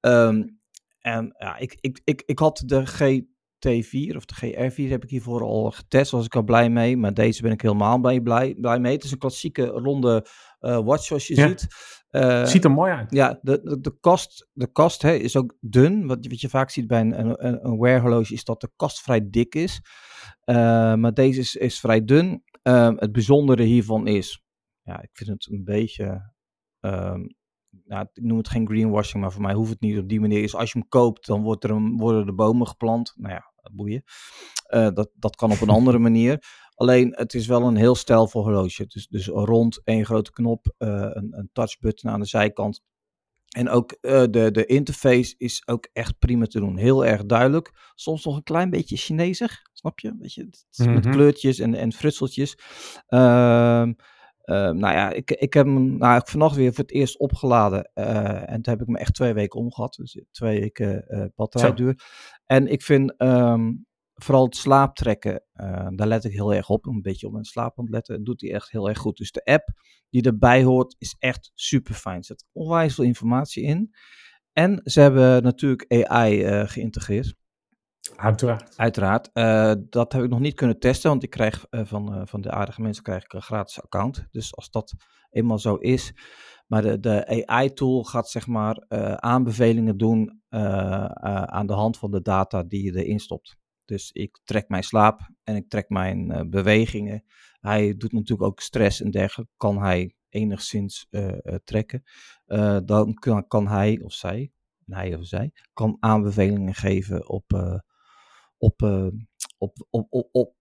[0.00, 0.42] Ehm,
[0.98, 5.42] en ja, ik, ik, ik, ik had de GT4 of de GR4 heb ik hiervoor
[5.42, 6.96] al getest, was ik al blij mee.
[6.96, 8.92] Maar deze ben ik helemaal blij, blij, blij mee.
[8.94, 10.26] Het is een klassieke ronde
[10.60, 11.48] watch zoals je Ja.
[11.48, 11.66] ziet.
[12.14, 13.10] Eh, Ziet er mooi uit.
[13.10, 16.06] ja, de, de, de kast, de kast hè, is ook dun.
[16.06, 18.70] Wat, wat je vaak ziet bij een, een, een- een wear horloge is dat de
[18.76, 19.80] kast vrij dik is.
[20.40, 22.42] Eh, maar deze is, is vrij dun.
[22.62, 24.42] Ehm, het bijzondere hiervan is,
[24.82, 26.32] ja, ik vind het een beetje,
[27.84, 30.42] nou, ik noem het geen greenwashing, maar voor mij hoeft het niet op die manier.
[30.42, 33.12] Is als je hem koopt, dan wordt er een, worden er bomen geplant.
[33.16, 34.02] Nou ja, boeien.
[34.66, 36.42] Eh, dat, dat kan op een andere manier.
[36.74, 38.86] Alleen, het is wel een heel stijlvol horloge.
[38.86, 42.80] Dus, dus rond, één grote knop, eh, een, een touchbutton aan de zijkant.
[43.56, 46.76] En ook eh, de, de interface is ook echt prima te doen.
[46.76, 47.90] Heel erg duidelijk.
[47.94, 50.16] Soms nog een klein beetje Chinesig, snap je?
[50.18, 51.12] Weet je het is Met Mhm.
[51.14, 52.58] kleurtjes en, en frutseltjes.
[53.06, 53.92] Ehm,
[54.40, 57.90] ehm, nou ja, ik, ik heb hem nou, ik vannacht weer voor het eerst opgeladen.
[57.94, 59.94] eh, en toen heb ik hem echt twee weken omgehad.
[59.94, 62.02] Dus twee weken batterijduur.
[62.44, 63.70] En ik vind ehm,
[64.14, 66.86] vooral het slaaptrekken, eh, daar let ik heel erg op.
[66.86, 68.16] Een beetje op mijn slaap aan letten.
[68.16, 69.16] Dat doet hij echt heel erg goed.
[69.16, 69.68] Dus de app
[70.10, 72.16] die erbij hoort is echt super fijn.
[72.16, 73.94] Er zit onwijs veel informatie in.
[74.52, 77.34] En ze hebben natuurlijk AI eh, geïntegreerd.
[78.16, 78.76] Uiteraard.
[78.76, 79.30] Uiteraard.
[79.32, 82.82] Eh, dat heb ik nog niet kunnen testen, want ik krijg van, van de aardige
[82.82, 84.26] mensen krijg ik een gratis account.
[84.30, 84.94] Dus als dat
[85.30, 86.12] eenmaal zo is.
[86.66, 88.84] Maar de, de AI-tool gaat zeg maar
[89.16, 93.56] aanbevelingen doen aan de hand van de data die je erin stopt.
[93.84, 97.24] Dus ik trek mijn slaap en ik trek mijn eh, bewegingen.
[97.60, 99.52] Hij doet natuurlijk ook stress en dergelijke.
[99.56, 102.02] Kan hij enigszins eh, eh, trekken.
[102.84, 104.52] Dan kan, kan hij of zij,
[104.84, 107.52] hij of zij, kan aanbevelingen geven op,
[108.58, 108.82] op,
[109.58, 110.54] op, op, op, op,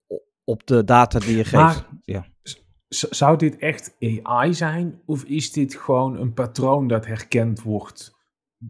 [0.43, 1.53] op, de data die je geeft.
[1.53, 2.25] Maar- ja.
[2.87, 5.01] Zou dit echt AI zijn?
[5.05, 8.15] Of is dit gewoon een patroon dat herkend wordt?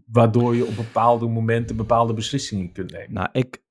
[0.06, 3.14] Waardoor je op bepaalde momenten bepaalde beslissingen kunt nemen.
[3.14, 3.63] Nou, ik,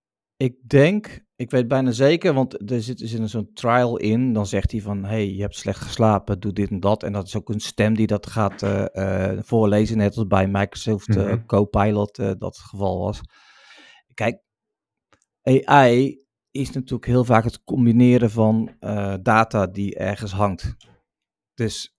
[0.42, 4.32] ik denk, ik weet bijna zeker, want er zit, er zit zo'n trial in.
[4.32, 7.02] Dan zegt hij van, hey, je hebt slecht geslapen, doe dit en dat.
[7.02, 10.48] En dat is ook een stem die dat gaat eh, eh, voorlezen, net als bij
[10.48, 11.46] Microsoft eh, Mhm.
[11.46, 13.20] Copilot eh, dat het geval was.
[14.14, 14.42] Kijk,
[15.64, 18.76] AI is natuurlijk heel vaak het combineren van
[19.22, 20.76] data die ergens hangt.
[21.54, 21.96] Dus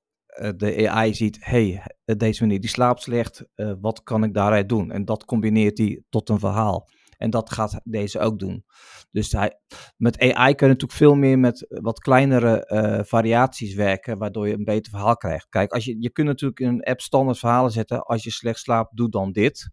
[0.56, 3.46] de AI ziet, hey, deze meneer die slaapt slecht,
[3.82, 4.92] wat kan ik daaruit doen?
[4.92, 6.88] En dat combineert hij tot een verhaal.
[7.24, 8.66] En dat gaat deze ook doen.
[9.12, 9.60] Dus hij,
[9.98, 14.54] met AI kun je natuurlijk veel meer met wat kleinere eh, variaties werken, waardoor je
[14.54, 15.50] een beter verhaal krijgt.
[15.50, 18.60] Kijk, als je, je kunt natuurlijk in een app standaard verhalen zetten, als je slecht
[18.60, 19.70] slaapt, doe dan dit.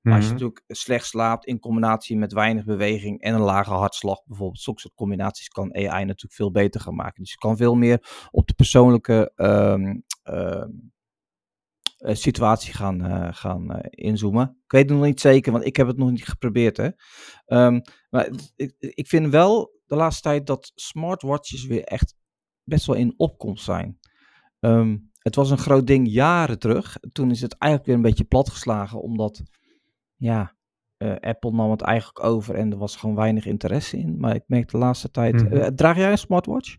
[0.00, 0.40] Maar als je Mhm.
[0.42, 4.94] natuurlijk slecht slaapt in combinatie met weinig beweging en een lage hartslag, bijvoorbeeld, zulke soort
[4.94, 7.22] combinaties kan AI natuurlijk veel beter gaan maken.
[7.22, 10.64] Dus je kan veel meer op de persoonlijke ehm, ehm, eh,
[12.02, 14.56] situatie gaan, eh, gaan eh, inzoomen.
[14.64, 16.76] Ik weet het nog niet zeker, want ik heb het nog niet geprobeerd.
[16.76, 16.88] Hè.
[17.46, 22.14] Ehm, maar ik, ik vind wel de laatste tijd dat smartwatches weer echt
[22.64, 23.98] best wel in opkomst zijn.
[24.60, 26.96] Ehm, het was een groot ding jaren terug.
[27.12, 29.42] Toen is het eigenlijk weer een beetje platgeslagen, omdat
[30.16, 30.54] ja,
[30.96, 34.18] eh, Apple nam het eigenlijk over en er was gewoon weinig interesse in.
[34.18, 35.34] Maar ik merk de laatste tijd.
[35.34, 35.56] Mhm.
[35.56, 36.76] eh, draag jij een smartwatch?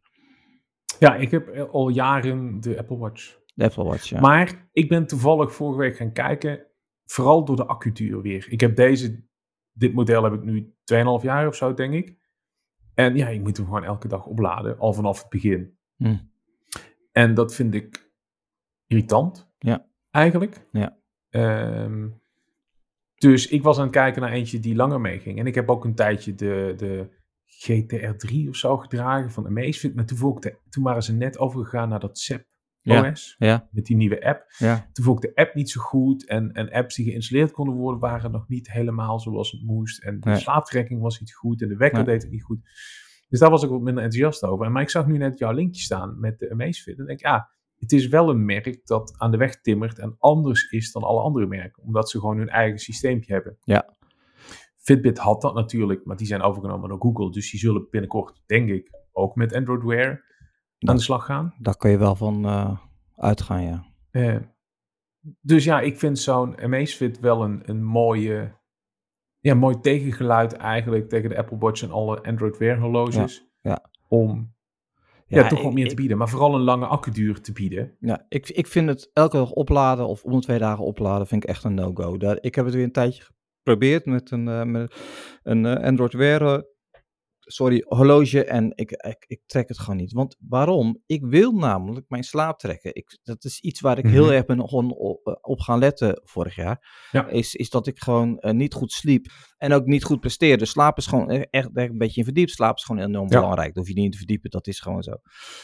[1.00, 3.38] Ja, ik heb eh, al jaren de Apple Watch.
[3.54, 4.20] De Apple Watch, ja.
[4.20, 6.66] Maar ik ben toevallig vorige week gaan kijken,
[7.06, 8.46] vooral door de accuduur weer.
[8.50, 9.24] Ik heb deze,
[9.72, 12.18] dit model heb ik nu 2,5 jaar of zo, denk ik.
[12.94, 15.78] En ja, je moet hem gewoon elke dag opladen, al vanaf het begin.
[15.96, 16.18] Hm.
[17.12, 18.12] En dat vind ik
[18.88, 19.88] irritant, Ja.
[20.12, 20.68] eigenlijk.
[20.72, 20.98] Ja.
[21.30, 22.10] Ehm,
[23.16, 25.40] dus ik was aan het kijken naar eentje die langer meeging.
[25.40, 27.10] En ik heb ook een tijdje de, de
[27.46, 29.96] GTR3 of zo gedragen van Amazfit.
[29.96, 32.46] Maar toen, ik de, toen waren ze net overgegaan naar dat ZEP.
[32.84, 34.46] OS, Ja, met die nieuwe app.
[34.58, 34.90] ja.
[34.92, 36.28] Toen vond ik de app niet zo goed.
[36.28, 40.04] En, en apps die geïnstalleerd konden worden, waren nog niet helemaal zoals het moest.
[40.04, 40.40] En de Nee.
[40.40, 41.62] slaaptrekking was niet goed.
[41.62, 42.14] En de wekker Nee.
[42.14, 42.60] deed het niet goed.
[43.30, 44.72] Dus daar was ik wat minder enthousiast over.
[44.72, 47.00] Maar ik zag nu net jouw linkje staan met de Amazfit.
[47.00, 50.16] En denk ik, ja, het is wel een merk dat aan de weg timmert en
[50.20, 51.84] anders is dan alle andere merken.
[51.84, 53.58] Omdat ze gewoon hun eigen systeempje hebben.
[53.64, 53.96] Ja.
[54.78, 57.32] Fitbit had dat natuurlijk, maar die zijn overgenomen door Google.
[57.32, 60.24] Dus die zullen binnenkort, denk ik, ook met Android Wear
[60.90, 61.54] aan de slag gaan.
[61.60, 62.78] Daar kun je wel van eh,
[63.16, 63.84] uitgaan, ja.
[64.12, 64.36] Eh,
[65.42, 68.52] dus ja, ik vind zo'n Amazfit wel een, een mooie,
[69.40, 73.48] ja, mooi tegengeluid eigenlijk tegen de Apple Watch en alle Android Wear horloges.
[73.62, 73.92] ja.
[74.08, 74.54] Om
[75.26, 77.96] ja, toch ik- wat meer te bieden, maar vooral een lange accuduur te bieden.
[78.00, 81.44] Ja, ik, ik vind het elke dag opladen of om de twee dagen opladen vind
[81.44, 82.14] ik echt een no-go.
[82.42, 84.94] Ik heb het weer een tijdje geprobeerd met een, eh, met
[85.44, 86.64] een Android Wear
[87.46, 90.14] sorry, horloge en ik, ik, ik trek het gewoon niet.
[90.14, 91.02] Want waarom?
[91.06, 92.96] Ik wil namelijk mijn slaap trekken.
[92.96, 94.34] Ik, dat is iets waar ik heel Mhm.
[94.34, 97.08] erg ben op, eh, op gaan letten vorig jaar.
[97.12, 97.28] Ja.
[97.28, 99.26] Is, is dat ik gewoon eh, niet goed sliep
[99.58, 100.58] en ook niet goed presteerde.
[100.58, 102.52] Dus slaap is gewoon e- echt, echt een beetje in verdiept.
[102.52, 103.40] Slaap is gewoon enorm Ja.
[103.40, 103.74] belangrijk.
[103.74, 105.12] Daar hoef je niet in te verdiepen, dat is gewoon zo.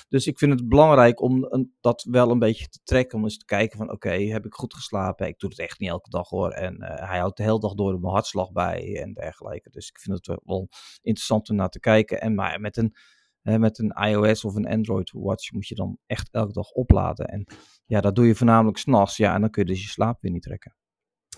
[0.08, 3.18] Dus ik vind het belangrijk om een- dat wel een beetje te trekken.
[3.18, 5.28] Om eens te kijken van oké, heb ik goed geslapen?
[5.28, 6.50] Ik doe het echt niet elke dag hoor.
[6.52, 9.70] En eh, hij houdt de hele dag door mijn hartslag bij en dergelijke.
[9.70, 10.68] Dus ik vind het wel- wel
[11.02, 12.22] interessant om naar te kijken.
[12.22, 12.96] En maar met een,
[13.42, 17.26] hè, met een iOS of een Android watch moet je dan echt elke dag opladen.
[17.26, 17.46] En
[17.86, 19.18] ja, dat doe je voornamelijk s'nachts.
[19.18, 20.76] Ja, en dan kun je dus je slaap weer niet trekken.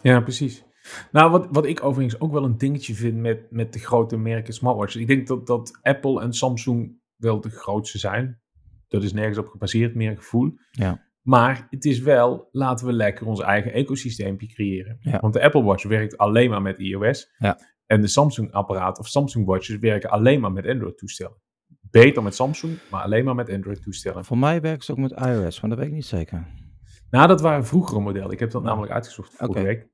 [0.01, 0.63] Ja, precies.
[1.11, 4.53] Nou, wat, wat ik overigens ook wel een dingetje vind met, met de grote merken
[4.53, 5.01] smartwatches.
[5.01, 8.41] Ik denk dat, dat Apple en Samsung wel de grootste zijn.
[8.87, 10.51] Dat is nergens op gebaseerd, meer gevoel.
[10.71, 11.09] Ja.
[11.21, 14.97] Maar het is wel, laten we lekker ons eigen ecosysteempje creëren.
[14.99, 15.19] Ja.
[15.19, 17.33] Want de Apple Watch werkt alleen maar met iOS.
[17.37, 17.59] Ja.
[17.91, 21.37] En de Samsung apparaat of Samsung Watches werken alleen maar met Android toestellen.
[21.81, 24.25] Beter met Samsung, maar alleen maar met Android toestellen.
[24.25, 26.47] Voor mij werken ze ook met iOS, maar dat weet ik niet zeker.
[27.09, 28.31] Nou, dat waren vroegere modellen.
[28.31, 29.61] Ik heb dat namelijk uitgezocht vorige Oké.
[29.67, 29.87] week.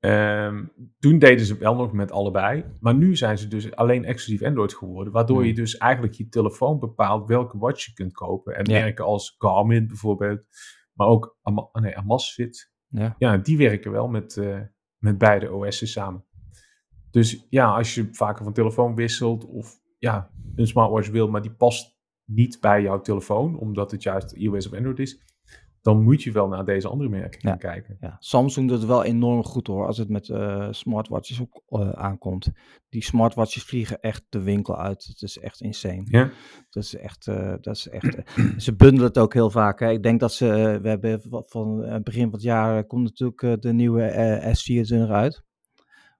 [0.00, 0.64] Ehm,
[0.98, 2.64] toen deden ze wel nog met allebei.
[2.80, 5.12] Maar nu zijn ze dus alleen exclusief Android geworden.
[5.12, 5.46] Waardoor Hmm.
[5.46, 8.56] je dus eigenlijk je telefoon bepaalt welke watch je kunt kopen.
[8.56, 8.80] En Ja.
[8.80, 10.40] merken als Garmin bijvoorbeeld.
[10.92, 12.72] Maar ook oh nee, Amazfit.
[12.88, 13.14] Ja.
[13.18, 14.60] Ja, die werken wel met, eh,
[14.98, 16.24] met beide OS'en samen.
[17.10, 21.54] Dus ja, als je vaker van telefoon wisselt of ja, een smartwatch wil, maar die
[21.54, 25.20] past niet bij jouw telefoon, omdat het juist iOS of Android is,
[25.82, 27.56] dan moet je wel naar deze andere merken gaan Ja.
[27.56, 27.96] kijken.
[28.00, 31.90] Ja, Samsung doet het wel enorm goed hoor, als het met eh, smartwatches ook eh,
[31.90, 32.48] aankomt.
[32.88, 35.04] Die smartwatches vliegen echt de winkel uit.
[35.04, 36.02] Het is echt insane.
[36.04, 36.30] Ja?
[36.70, 38.18] Dat is echt, eh, dat is echt
[38.64, 39.80] ze bundelen het ook heel vaak.
[39.80, 39.90] Hè.
[39.90, 44.02] Ik denk dat ze, we hebben van- begin van het jaar komt natuurlijk de nieuwe
[44.02, 45.44] eh, S24 uit.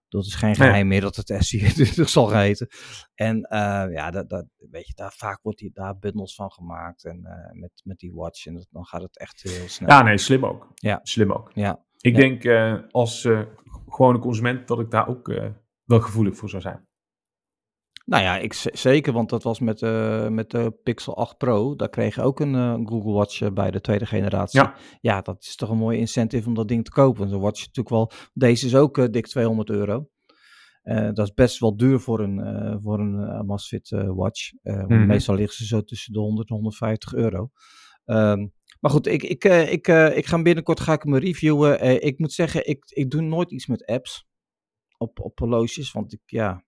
[0.08, 0.68] Dat is geen Nee.
[0.68, 2.66] geheim meer dat het S24 zal heten.
[3.14, 7.04] En eh, ja, dat, dat, weet je, daar, vaak wordt die, daar bundels van gemaakt.
[7.04, 8.46] En eh, met, met die watch.
[8.46, 9.88] En dat, dan gaat het echt heel snel.
[9.88, 10.70] ja, nee, slim ook.
[10.74, 11.00] Ja.
[11.02, 11.50] Slim ook.
[11.54, 12.20] Ja, Ik Ja.
[12.20, 13.28] denk eh, als
[13.88, 15.26] gewone consument dat ik daar ook
[15.84, 16.88] wel gevoelig voor zou zijn.
[18.06, 21.76] Nou ja, ik, zeker, want dat was met, eh, met de Pixel 8 Pro.
[21.76, 24.60] Daar kreeg je ook een eh, Google Watch eh, bij de tweede generatie.
[24.60, 24.74] Ja.
[25.00, 27.18] ja, dat is toch een mooie incentive om dat ding te kopen.
[27.18, 30.08] Want Zo'n watch natuurlijk wel, deze is ook dik 200 euro.
[31.12, 34.52] Dat is best wel duur voor een, voor een Amazfit eh, watch.
[34.62, 35.06] Mhm.
[35.06, 37.50] Meestal liggen ze zo tussen de 100 en 150 euro.
[38.04, 38.46] Ehm,
[38.80, 42.02] maar goed, ik, ik, ik, ik ga binnenkort ga ik hem reviewen.
[42.04, 44.26] Ik moet zeggen, ik, ik doe nooit iets met apps
[44.98, 45.92] op, op horloges.
[45.92, 46.64] Want ik, ja,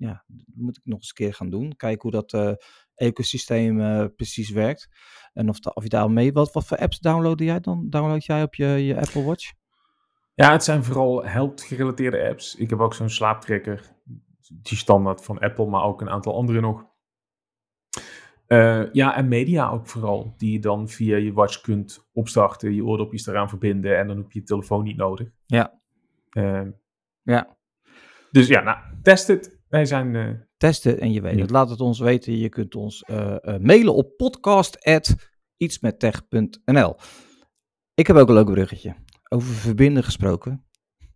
[0.00, 1.76] ja, dat moet ik nog eens een keer gaan doen.
[1.76, 2.52] Kijken hoe dat eh,
[2.94, 4.88] ecosysteem eh, precies werkt.
[5.32, 6.32] En of, of je daar mee...
[6.32, 7.90] Wat, wat voor apps download jij dan?
[7.90, 9.52] Download jij op je, je Apple Watch?
[10.34, 12.54] Ja, het zijn vooral health-gerelateerde apps.
[12.54, 13.96] Ik heb ook zo'n slaaptracker,
[14.48, 16.88] die standaard van Apple, maar ook een aantal andere nog.
[18.46, 22.84] Eh, ja, en media ook vooral, die je dan via je watch kunt opstarten, je
[22.84, 25.28] oordopjes eraan verbinden en dan heb je je telefoon niet nodig.
[25.46, 25.80] Ja.
[26.30, 26.66] Eh,
[27.22, 27.56] Ja.
[28.30, 29.59] dus ja, nou, test het.
[29.70, 31.50] Wij zijn, eh, Testen en je weet het.
[31.50, 32.38] Laat het ons weten.
[32.38, 36.96] Je kunt ons eh, eh, mailen op podcast.ietsmettech.nl
[37.94, 38.94] Ik heb ook een leuk bruggetje.
[39.28, 40.64] Over verbinden gesproken.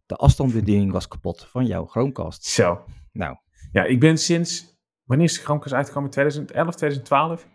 [0.07, 2.45] De afstandsbediening was kapot van jouw Chromecast.
[2.45, 2.85] zo.
[3.12, 3.37] Nou,
[3.73, 6.11] Ja, ik ben sinds, wanneer is de Chromecast uitgekomen?
[6.11, 7.49] 2011, 2012?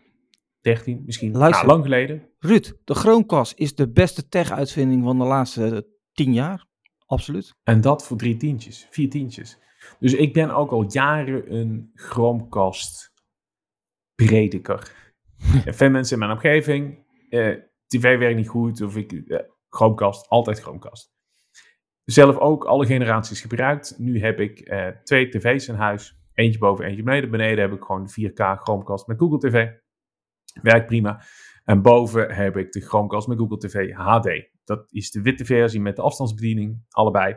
[0.62, 1.38] 13 misschien?
[1.38, 1.66] Luister.
[1.66, 2.30] Ja, lang geleden.
[2.40, 5.82] Ruud, de Chromecast is de beste tech-uitvinding van de laatste eh,
[6.12, 6.66] tien jaar.
[7.06, 7.56] Absoluut.
[7.64, 9.58] En dat voor drie tientjes, vier tientjes.
[10.00, 13.14] Dus ik ben ook al jaren een Chromecast
[14.16, 14.98] prediker.
[15.66, 17.56] En veel mensen in mijn omgeving, eh,
[17.88, 21.12] tv werkt niet goed, of ik, eh, Chromecast, altijd Chromecast.
[22.06, 23.96] Zelf ook alle generaties gebruikt.
[23.98, 27.32] Nu heb ik eh, twee tv's in huis, eentje boven, eentje beneden.
[27.32, 29.68] Beneden heb ik gewoon de 4K Chromecast met Google TV.
[30.62, 31.24] Werkt prima.
[31.64, 34.50] En boven heb ik de Chromecast met Google TV HD.
[34.64, 37.36] Dat is de witte versie met de afstandsbediening, allebei.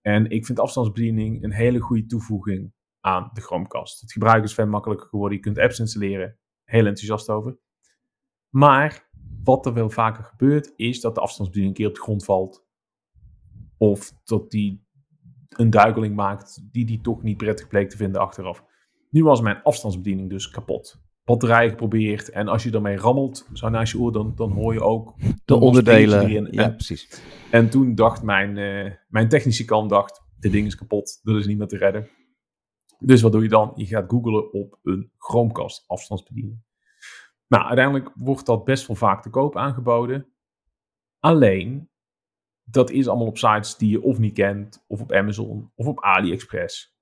[0.00, 4.00] En ik vind afstandsbediening een hele goede toevoeging aan de Chromecast.
[4.00, 5.36] Het gebruik is veel makkelijker geworden.
[5.36, 6.38] Je kunt apps installeren.
[6.64, 7.58] Heel enthousiast over.
[8.48, 9.10] Maar
[9.42, 12.66] wat er wel vaker gebeurt, is dat de afstandsbediening een keer op de grond valt.
[13.76, 14.84] Of dat die
[15.48, 18.64] een duikeling maakt die die toch niet prettig bleek te vinden achteraf.
[19.10, 21.02] Nu was mijn afstandsbediening dus kapot.
[21.30, 24.80] Batterij geprobeerd en als je daarmee rammelt, zo naast je oor, dan, dan hoor je
[24.82, 25.14] ook
[25.44, 26.20] De onderdelen.
[26.28, 26.48] erin.
[26.50, 27.22] Ja, En- precies.
[27.50, 31.46] en toen dacht mijn, eh, mijn technische kant, dacht, dit ding is kapot, dat is
[31.46, 32.08] niet meer te redden.
[32.98, 33.72] Dus wat doe je dan?
[33.74, 36.62] Je gaat googlen op een Chromecast afstandsbediening.
[37.48, 40.26] Nou, uiteindelijk wordt dat best wel vaak te koop aangeboden.
[41.18, 41.90] Alleen,
[42.62, 46.00] dat is allemaal op sites die je of niet kent, of op Amazon, of op
[46.00, 46.98] AliExpress.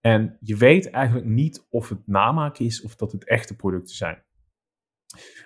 [0.00, 4.22] En je weet eigenlijk niet of het namaak is of dat het echte producten zijn.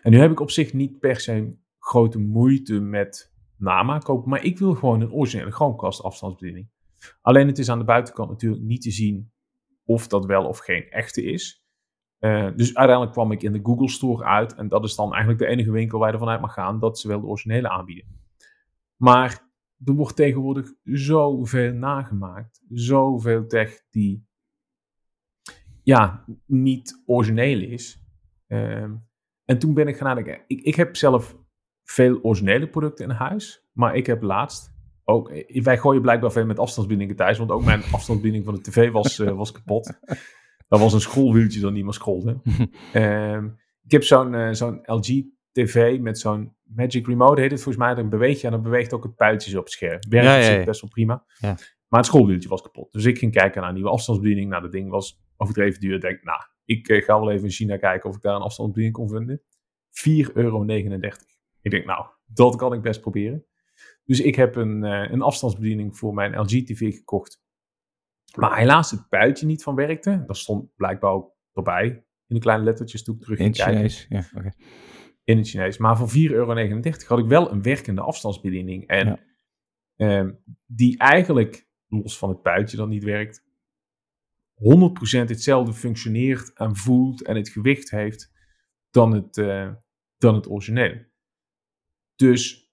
[0.02, 4.44] En nu heb ik op zich niet per se grote moeite met namaak kopen, maar
[4.44, 6.68] ik wil gewoon een originele Chromecast afstandsbediening.
[7.20, 9.32] Alleen het is aan de buitenkant natuurlijk niet te zien
[9.84, 11.64] of dat wel of geen echte is.
[12.18, 15.38] Eh, dus uiteindelijk kwam ik in de Google Store uit en dat is dan eigenlijk
[15.38, 18.04] de enige winkel waar je ervan uit mag gaan dat ze wel de originele aanbieden.
[18.96, 19.52] Maar
[19.84, 24.26] er wordt tegenwoordig zoveel nagemaakt, zoveel tech die
[25.84, 28.02] ja, niet origineel is.
[28.46, 28.92] Ehm,
[29.44, 30.40] en toen ben ik gaan nadenken.
[30.46, 31.36] Ik, ik heb zelf
[31.84, 33.68] veel originele producten in huis.
[33.72, 34.72] Maar ik heb laatst
[35.04, 35.30] ook...
[35.30, 37.38] eh, Wij gooien blijkbaar veel met afstandsbedieningen thuis.
[37.38, 39.98] Want ook mijn afstandsbediening van de tv was, eh, was kapot.
[40.68, 42.40] Dat was een scrollwieltje dat niet meer scrolde.
[42.92, 43.44] Ehm,
[43.84, 47.94] ik heb zo'n eh, zo'n LG tv met zo'n Magic Remote, heet het volgens mij.
[47.94, 49.98] Dan beweeg je en dan beweegt ook het puitjes op het scherm.
[50.08, 51.24] Werkt Ja, best wel prima.
[51.38, 51.56] Ja.
[51.88, 52.92] Maar het schoolwieltje was kapot.
[52.92, 54.48] Dus ik ging kijken naar een nieuwe afstandsbediening.
[54.50, 56.00] Nou, dat ding was overdreven duur.
[56.00, 58.96] Denk, nou, ik eh, ga wel even in China kijken of ik daar een afstandsbediening
[58.96, 59.40] kon vinden.
[59.90, 60.64] 4,39 euro.
[61.60, 63.44] Ik denk, nou, dat kan ik best proberen.
[64.04, 67.42] Dus ik heb een, eh, een afstandsbediening voor mijn LG-TV gekocht.
[68.34, 70.22] Maar helaas het puitje niet van werkte.
[70.26, 71.86] Dat stond blijkbaar ook erbij.
[72.26, 73.60] In de kleine lettertjes toen ik terug In het.
[73.60, 74.06] Chinees.
[74.08, 74.24] Ja.
[75.24, 75.78] In het Chinees.
[75.78, 76.54] Maar voor 4,39 euro
[77.06, 78.86] had ik wel een werkende afstandsbediening.
[78.86, 79.18] En Ja.
[79.96, 80.32] ehm,
[80.66, 83.44] die eigenlijk, los van het puitje dat niet werkt,
[84.54, 88.32] 100% hetzelfde functioneert en voelt en het gewicht heeft
[88.90, 89.72] dan het, eh,
[90.18, 91.04] dan het origineel.
[92.16, 92.72] Dus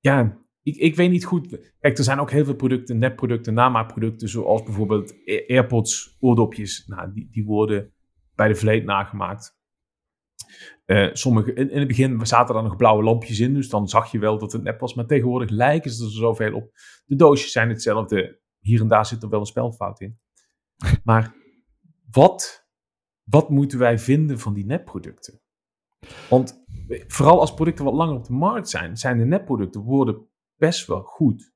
[0.00, 1.48] ja, ik, ik weet niet goed.
[1.78, 5.14] Kijk, er zijn ook heel veel producten, netproducten, namaakproducten, zoals bijvoorbeeld
[5.46, 6.86] AirPods, oordopjes.
[6.86, 7.92] Nou, die, die worden
[8.34, 9.58] bij de vleet nagemaakt.
[10.84, 14.10] Eh, sommige, in, in het begin zaten er nog blauwe lampjes in, dus dan zag
[14.12, 14.94] je wel dat het nep was.
[14.94, 16.70] Maar tegenwoordig lijken ze er zoveel op.
[17.06, 18.40] De doosjes zijn hetzelfde.
[18.58, 20.18] Hier en daar zit er wel een spelfout in.
[21.04, 21.34] Maar
[22.10, 22.66] wat,
[23.24, 25.40] wat moeten wij vinden van die nepproducten?
[26.28, 26.64] Want
[27.06, 31.02] vooral als producten wat langer op de markt zijn, zijn de nepproducten worden best wel
[31.02, 31.52] goed.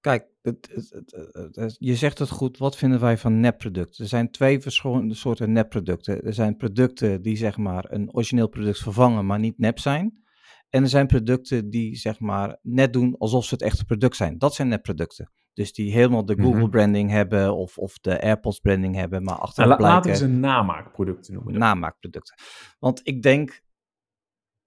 [0.00, 2.58] Kijk, het- het- het- je zegt het goed.
[2.58, 4.02] Wat vinden wij van nepproducten?
[4.04, 6.22] Er zijn twee verschillende soorten nepproducten.
[6.22, 10.24] Er zijn producten die zeg maar een origineel product vervangen, maar niet nep zijn.
[10.70, 14.38] En er zijn producten die zeg maar net doen alsof ze het echte product zijn.
[14.38, 15.30] Dat zijn nepproducten.
[15.52, 16.44] Dus die helemaal de Mhm.
[16.44, 20.00] Google branding hebben of, of de AirPods branding hebben, maar Nou, achteraf la- laten we
[20.16, 21.58] blijken ze namaakproducten noemen.
[21.58, 22.34] namaakproducten.
[22.78, 23.62] Want ik denk,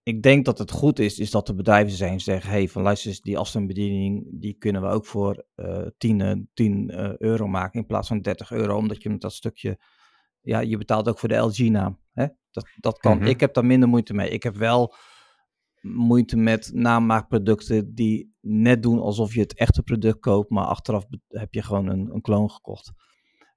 [0.04, 3.10] ik denk dat het goed is, is dat er bedrijven zijn zeggen, hey, van luister
[3.10, 7.80] eens, die afstandsbediening, die kunnen we ook voor eh 10, eh, 10 eh, euro maken
[7.80, 9.80] in plaats van 30 euro, omdat je met dat stukje,
[10.42, 12.02] ja, je betaalt ook voor de LG-naam.
[12.52, 13.18] Dat, dat kan.
[13.18, 13.28] Mhm.
[13.28, 14.30] Ik heb daar minder moeite mee.
[14.30, 14.94] Ik heb wel
[15.88, 21.54] moeite met namaakproducten die net doen alsof je het echte product koopt, maar achteraf heb
[21.54, 22.92] je gewoon een, een kloon gekocht.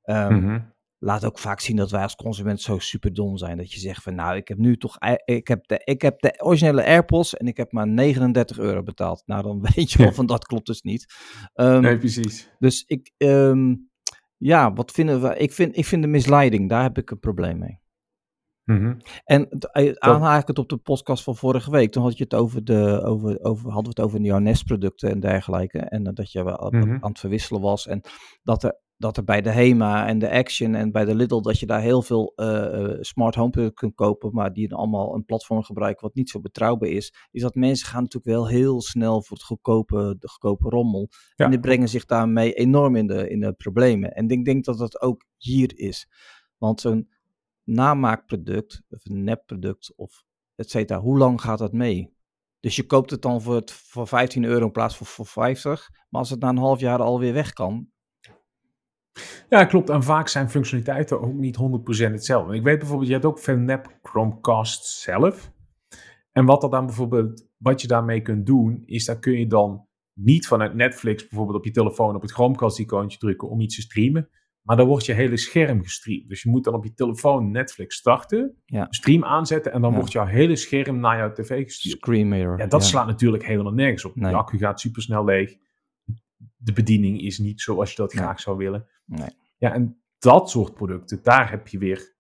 [0.02, 0.60] Ehm, Mhm.
[0.98, 3.56] laat ook vaak zien dat wij als consument zo super dom zijn.
[3.56, 6.34] Dat je zegt van nou, ik heb nu toch, ik heb de, ik heb de
[6.42, 9.22] originele AirPods en ik heb maar 39 euro betaald.
[9.26, 10.12] Nou, dan weet je wel Ja.
[10.12, 11.14] van dat klopt dus niet.
[11.54, 12.50] Ehm, Nee, precies.
[12.58, 13.74] Dus ik, ehm,
[14.36, 15.36] ja, wat vinden we?
[15.36, 17.80] Ik vind, ik vind de misleiding, daar heb ik een probleem mee.
[18.66, 18.94] Mhm.
[19.24, 22.64] En het- eh, aanhakend op de podcast van vorige week, toen had je het over
[22.64, 25.78] de, over, over, hadden we het over jouw Nest-producten en dergelijke.
[25.78, 26.92] En eh, dat je wel Mhm.
[27.00, 27.86] aan het verwisselen was.
[27.86, 28.00] En
[28.42, 31.58] dat er, dat er bij de HEMA en de Action en bij de Lidl, dat
[31.58, 35.24] je daar heel veel eh, smart home producten kunt kopen, maar die dan allemaal een
[35.24, 37.14] platform gebruiken wat niet zo betrouwbaar is.
[37.30, 41.08] Is dat mensen gaan natuurlijk wel heel snel voor het goedkope, de goedkope rommel.
[41.34, 44.12] Ja, en die brengen zich daarmee enorm in de, in de problemen.
[44.14, 46.08] En ik denk dat dat ook hier is.
[46.58, 47.14] Want zo'n
[47.66, 50.24] namaakproduct, of een nepproduct, of
[50.54, 52.14] et cetera, hoe lang gaat dat mee?
[52.60, 55.90] Dus je koopt het dan voor, het, voor 15 euro in plaats van voor 50.
[56.08, 57.90] Maar als het na een half jaar alweer weg kan.
[59.48, 59.90] Ja, klopt.
[59.90, 62.54] En vaak zijn functionaliteiten ook niet 100% hetzelfde.
[62.54, 65.52] Ik weet bijvoorbeeld, je hebt ook veel nep Chromecast zelf.
[66.32, 69.86] En wat dat dan bijvoorbeeld, wat je daarmee kunt doen, is dat kun je dan
[70.12, 74.28] niet vanuit Netflix bijvoorbeeld op je telefoon op het Chromecast-icoontje drukken om iets te streamen.
[74.66, 76.28] Maar dan wordt je hele scherm gestreamd.
[76.28, 78.86] Dus je moet dan op je telefoon Netflix starten, Ja.
[78.90, 79.96] stream aanzetten en dan Ja.
[79.96, 81.96] wordt jouw hele scherm naar jouw tv gestuurd.
[81.98, 82.58] Screen mirror.
[82.58, 84.16] Ja, dat slaat natuurlijk helemaal nergens op.
[84.16, 84.30] Nee.
[84.30, 85.56] De accu gaat supersnel leeg.
[86.56, 88.22] De bediening is niet zoals je dat Nee.
[88.22, 88.86] graag zou willen.
[89.04, 89.28] Nee.
[89.58, 92.14] Ja, en dat soort producten, daar heb je weer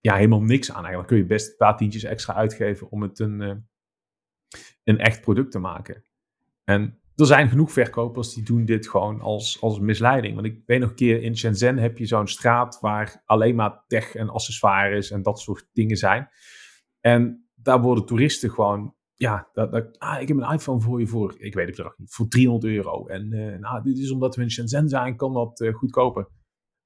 [0.00, 0.76] ja, helemaal niks aan.
[0.78, 3.54] Eigenlijk kun je best een paar tientjes extra uitgeven om het een, eh,
[4.84, 6.04] een echt product te maken.
[6.64, 10.34] En er zijn genoeg verkopers die doen dit gewoon als, als misleiding.
[10.34, 13.84] Want ik weet nog een keer in Shenzhen heb je zo'n straat waar alleen maar
[13.86, 16.28] tech en accessoires en dat soort dingen zijn.
[17.00, 21.06] En daar worden toeristen gewoon, ja, dat, dat, ah, ik heb een iPhone voor je
[21.06, 23.06] voor, ik weet het bedrag niet, voor 300 euro.
[23.06, 26.28] En eh, nou, dit is omdat we in Shenzhen zijn, kan dat eh, goedkoper.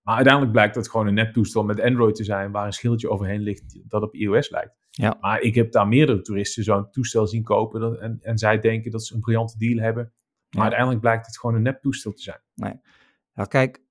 [0.02, 3.40] Maar uiteindelijk blijkt dat gewoon een neptoestel met Android te zijn, waar een schildje overheen
[3.40, 4.78] ligt dat op iOS lijkt.
[4.90, 5.16] Ja.
[5.20, 8.90] Maar ik heb daar meerdere toeristen zo'n toestel zien kopen dat, en, en zij denken
[8.90, 10.12] dat ze een briljante deal hebben.
[10.50, 12.40] Maar uiteindelijk blijkt het gewoon een neptoestel te zijn.
[13.34, 13.82] Ja, kijk,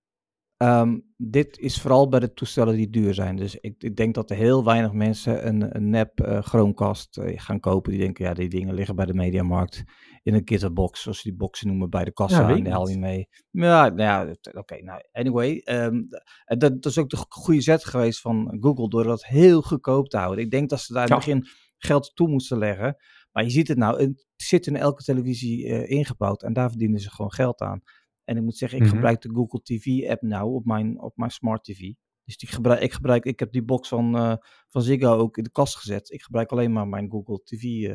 [0.58, 3.36] ehm, dit is vooral bij de toestellen die duur zijn.
[3.36, 7.40] Dus ik, ik denk dat er heel weinig mensen een, een nep eh Chromecast eh,
[7.40, 7.92] gaan kopen.
[7.92, 9.84] Die denken, ja, die dingen liggen bij de Mediamarkt
[10.24, 12.50] in een gitterbox, zoals ze die boxen noemen, bij de kassa.
[12.50, 13.28] Ja, en die haal je mee.
[13.52, 15.62] Ja, nou ja, oké, nou, anyway.
[15.64, 16.02] ehm,
[16.46, 20.18] dat, dat is ook de goede zet geweest van Google, door dat heel goedkoop te
[20.18, 20.44] houden.
[20.44, 21.48] Ik denk dat ze daar in het begin
[21.78, 22.96] geld toe moesten leggen.
[23.32, 27.00] Maar je ziet het nou, het zit in elke televisie eh, ingebouwd en daar verdienen
[27.00, 27.82] ze gewoon geld aan.
[28.24, 28.94] En ik moet zeggen, ik Mhm.
[28.94, 31.80] gebruik de Google TV app nou op mijn, op mijn smart TV.
[32.24, 34.36] Dus die gebruik, ik gebruik, ik heb die box van, uh,
[34.68, 36.12] van Ziggo ook in de kast gezet.
[36.12, 37.90] Ik gebruik alleen maar mijn Google TV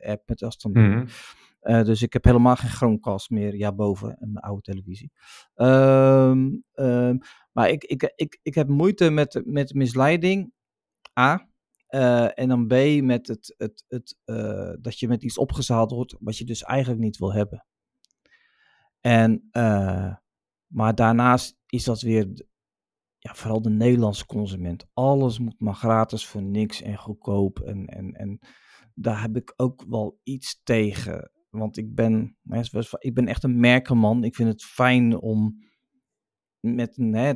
[0.00, 0.74] app met afstand.
[0.74, 1.06] Mm
[1.84, 5.12] dus ik heb helemaal geen Chromecast meer, ja, boven en mijn oude televisie.
[5.54, 7.18] Um, um,
[7.52, 10.52] maar ik, ik, ik, ik heb moeite met, met misleiding.
[11.18, 11.48] A.
[11.90, 13.02] Uh, en dan B.
[13.02, 17.00] Met het, het, het, uh, dat je met iets opgezaald wordt wat je dus eigenlijk
[17.00, 17.66] niet wil hebben.
[19.00, 20.14] En, uh,
[20.66, 22.46] maar daarnaast is dat weer,
[23.18, 24.86] ja, vooral de Nederlandse consument.
[24.92, 27.60] Alles moet maar gratis voor niks en goedkoop.
[27.60, 28.38] En, en, en
[28.94, 31.30] daar heb ik ook wel iets tegen.
[31.50, 32.36] Want ik ben,
[32.98, 34.24] ik ben echt een merkenman.
[34.24, 35.62] Ik vind het fijn om
[36.60, 37.34] met, hè,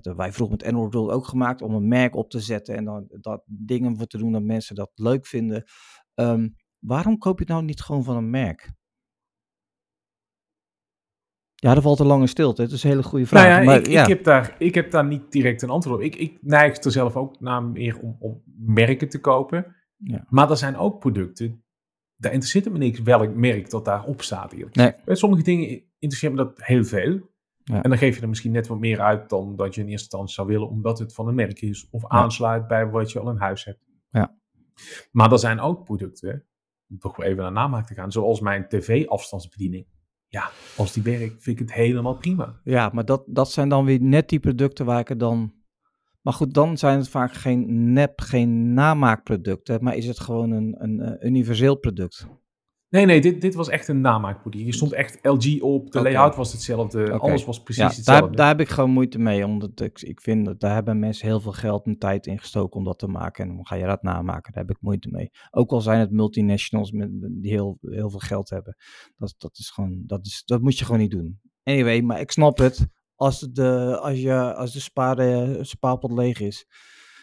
[0.00, 2.84] dat, wij vroeger met Android World ook gemaakt om een merk op te zetten en
[2.84, 5.64] dan dat dingen voor te doen dat mensen dat leuk vinden.
[6.14, 8.72] Um, waarom koop je nou niet gewoon van een merk?
[11.54, 12.62] Ja, er valt een lange stilte.
[12.62, 13.44] Het is een hele goede vraag.
[13.44, 16.04] Nou ja, maar, ik, ik, heb daar, ik heb daar niet direct een antwoord op.
[16.04, 19.76] Ik, ik neig er zelf ook naar meer om, om merken te kopen.
[19.96, 20.26] Ja.
[20.28, 21.64] Maar er zijn ook producten,
[22.16, 24.52] daar interesseert me niks welk merk dat daarop staat.
[24.52, 24.76] Eerlijk.
[24.76, 24.92] Nee.
[25.04, 27.30] Bij sommige dingen interesseert me dat heel veel.
[27.64, 27.82] Ja.
[27.82, 30.04] En dan geef je er misschien net wat meer uit dan dat je in eerste
[30.04, 33.30] instantie zou willen, omdat het van een merk is of aansluit bij wat je al
[33.30, 33.84] in huis hebt.
[34.10, 34.36] Ja.
[35.10, 36.46] Maar er zijn ook producten,
[36.88, 39.86] om toch wel even naar namaak te gaan, zoals mijn tv-afstandsbediening.
[40.28, 42.60] Ja, als die werkt, vind ik het helemaal prima.
[42.64, 45.54] Ja, maar dat, dat zijn dan weer net die producten waar ik er dan.
[46.20, 50.74] Maar goed, dan zijn het vaak geen nep, geen namaakproducten, maar is het gewoon een,
[50.78, 52.26] een, een universeel product.
[52.92, 54.60] Nee, nee, dit, dit was echt een namaakpoeder.
[54.60, 58.26] Hier stond echt LG op, de layout was hetzelfde, alles was precies Ja, hetzelfde.
[58.26, 61.26] daar, daar heb ik gewoon moeite mee, omdat ik, ik vind dat daar hebben mensen
[61.26, 63.48] heel veel geld en tijd in gestoken om dat te maken.
[63.48, 65.30] En dan ga je dat namaken, daar heb ik moeite mee.
[65.50, 68.76] Ook al zijn het multinationals met, die heel, heel veel geld hebben.
[69.16, 71.40] Dat, dat is gewoon, dat, is, dat moet je gewoon niet doen.
[71.62, 72.86] Anyway, maar ik snap het.
[73.14, 75.16] Als de, als je, als de spaar,
[75.64, 76.66] spaarpot leeg is,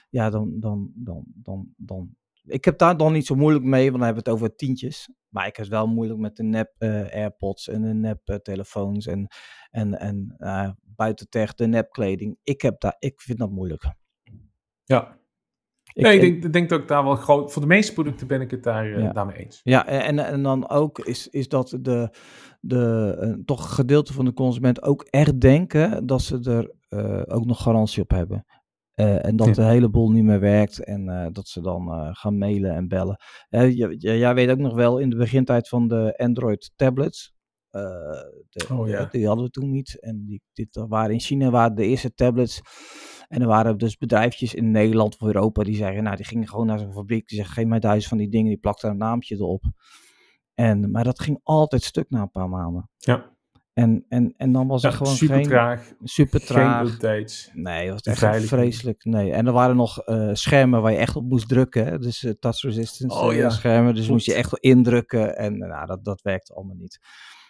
[0.10, 2.18] ja, dan, dan, dan, dan, dan.
[2.50, 5.10] Ik heb daar dan niet zo moeilijk mee, want dan hebben we het over tientjes.
[5.30, 8.36] Maar ik heb het wel moeilijk met de nep eh, AirPods en de nep eh,
[8.36, 9.28] telefoons en,
[9.70, 12.38] en, en eh buiten tech, de nep kleding.
[12.44, 13.84] Ik, heb daar, ik vind dat moeilijk.
[14.84, 15.18] ja.
[15.94, 17.52] Ik- nee, ik en- denk, ik denk dat ik daar wel groot...
[17.54, 19.12] Voor de meeste producten ben ik het daar, Ja.
[19.14, 19.60] daarmee eens.
[19.64, 22.10] Ja, en, en dan ook is, is dat de,
[22.60, 26.74] de toch een gedeelte van de consument ook echt denken dat ze er
[27.34, 28.46] ook nog garantie op hebben.
[29.00, 29.54] Eh, en dat Ja.
[29.54, 32.88] de hele boel niet meer werkt en eh, dat ze dan eh, gaan mailen en
[32.88, 33.18] bellen.
[33.98, 37.34] Jij weet ook nog wel in de begintijd van de Android tablets.
[37.70, 39.06] de- Oh, ja.
[39.12, 40.00] Die hadden we toen niet.
[40.00, 42.62] En die, dit waren in China waren de eerste tablets.
[43.28, 46.66] En er waren dus bedrijfjes in Nederland of Europa die zeggen, nou die gingen gewoon
[46.66, 47.28] naar zo'n fabriek.
[47.28, 49.64] Die zeggen, geef mij duizend van die dingen, die plakt daar een naampje erop.
[50.54, 52.90] En, maar dat ging altijd stuk na een paar maanden.
[52.98, 53.38] Ja,
[53.80, 55.44] En, en, en dan was ja er gewoon super geen...
[55.44, 56.94] traag, Super geen traag.
[56.94, 57.50] updates.
[57.54, 59.04] Nee, het was echt vreselijk.
[59.06, 59.32] Nee.
[59.32, 61.86] En er waren nog eh, schermen waar je echt op moest drukken.
[61.86, 62.00] Hè?
[62.00, 63.50] Dus eh, touch resistance Oh, eh, ja.
[63.50, 63.96] schermen.
[63.96, 65.38] Dus moest je echt indrukken.
[65.38, 67.00] En nou, dat, dat werkte allemaal niet.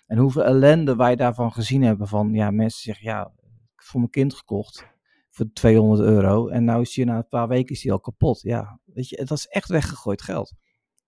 [0.05, 2.07] En hoeveel ellende wij daarvan gezien hebben.
[2.07, 4.87] Van ja, mensen zeggen ja, ik heb voor mijn kind gekocht.
[5.29, 6.47] Voor 200 euro.
[6.47, 8.41] En nou is die na een paar weken is die al kapot.
[8.41, 10.53] Ja, weet je, dat is echt weggegooid geld.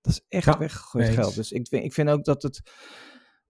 [0.01, 1.35] Dat is echt Ja, weggegooid geld.
[1.35, 2.61] Dus ik vind, ik vind ook dat het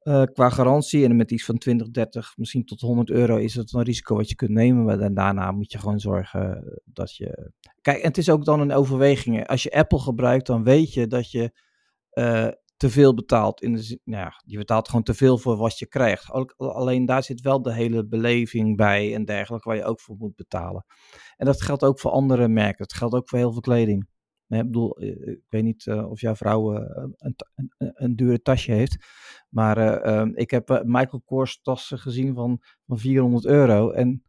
[0.01, 3.73] eh, qua garantie en met iets van 20, 30, misschien tot 100 euro is het
[3.73, 4.83] een risico wat je kunt nemen.
[4.83, 7.51] Maar daarna moet je gewoon zorgen dat je.
[7.81, 9.47] Kijk, en het is ook dan een overweging.
[9.47, 11.51] Als je Apple gebruikt, dan weet je dat je
[12.09, 12.47] eh,
[12.77, 13.61] te veel betaalt.
[13.61, 16.31] In de nou ja, je betaalt gewoon te veel voor wat je krijgt.
[16.57, 20.35] Alleen daar zit wel de hele beleving bij en dergelijke, waar je ook voor moet
[20.35, 20.85] betalen.
[21.37, 22.77] En dat geldt ook voor andere merken.
[22.77, 24.07] Dat geldt ook voor heel veel kleding.
[24.51, 27.35] Nee, ik bedoel, eh, ik weet niet eh, of jouw vrouw eh, een,
[27.77, 29.05] een, een, dure tasje heeft.
[29.49, 33.91] Maar eh, ehm, ik heb eh, Michael Kors tassen gezien van, van 400 euro.
[33.91, 34.23] En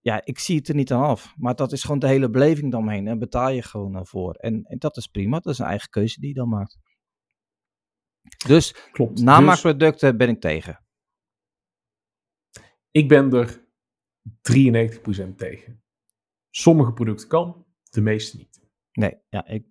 [0.00, 1.34] ja, ik zie het er niet aan af.
[1.36, 3.06] Maar dat is gewoon de hele beleving dan omheen.
[3.06, 4.34] En betaal je gewoon eh, voor.
[4.34, 5.38] En, en dat is prima.
[5.38, 6.78] Dat is een eigen keuze die je dan maakt.
[8.46, 9.16] Dus Klopt.
[9.16, 10.84] Dus namaakproducten ben ik tegen.
[12.90, 13.66] ik ben er
[15.32, 15.82] 93% tegen.
[16.50, 18.67] Sommige producten kan, de meeste niet.
[18.98, 19.64] Nee, ja, ik,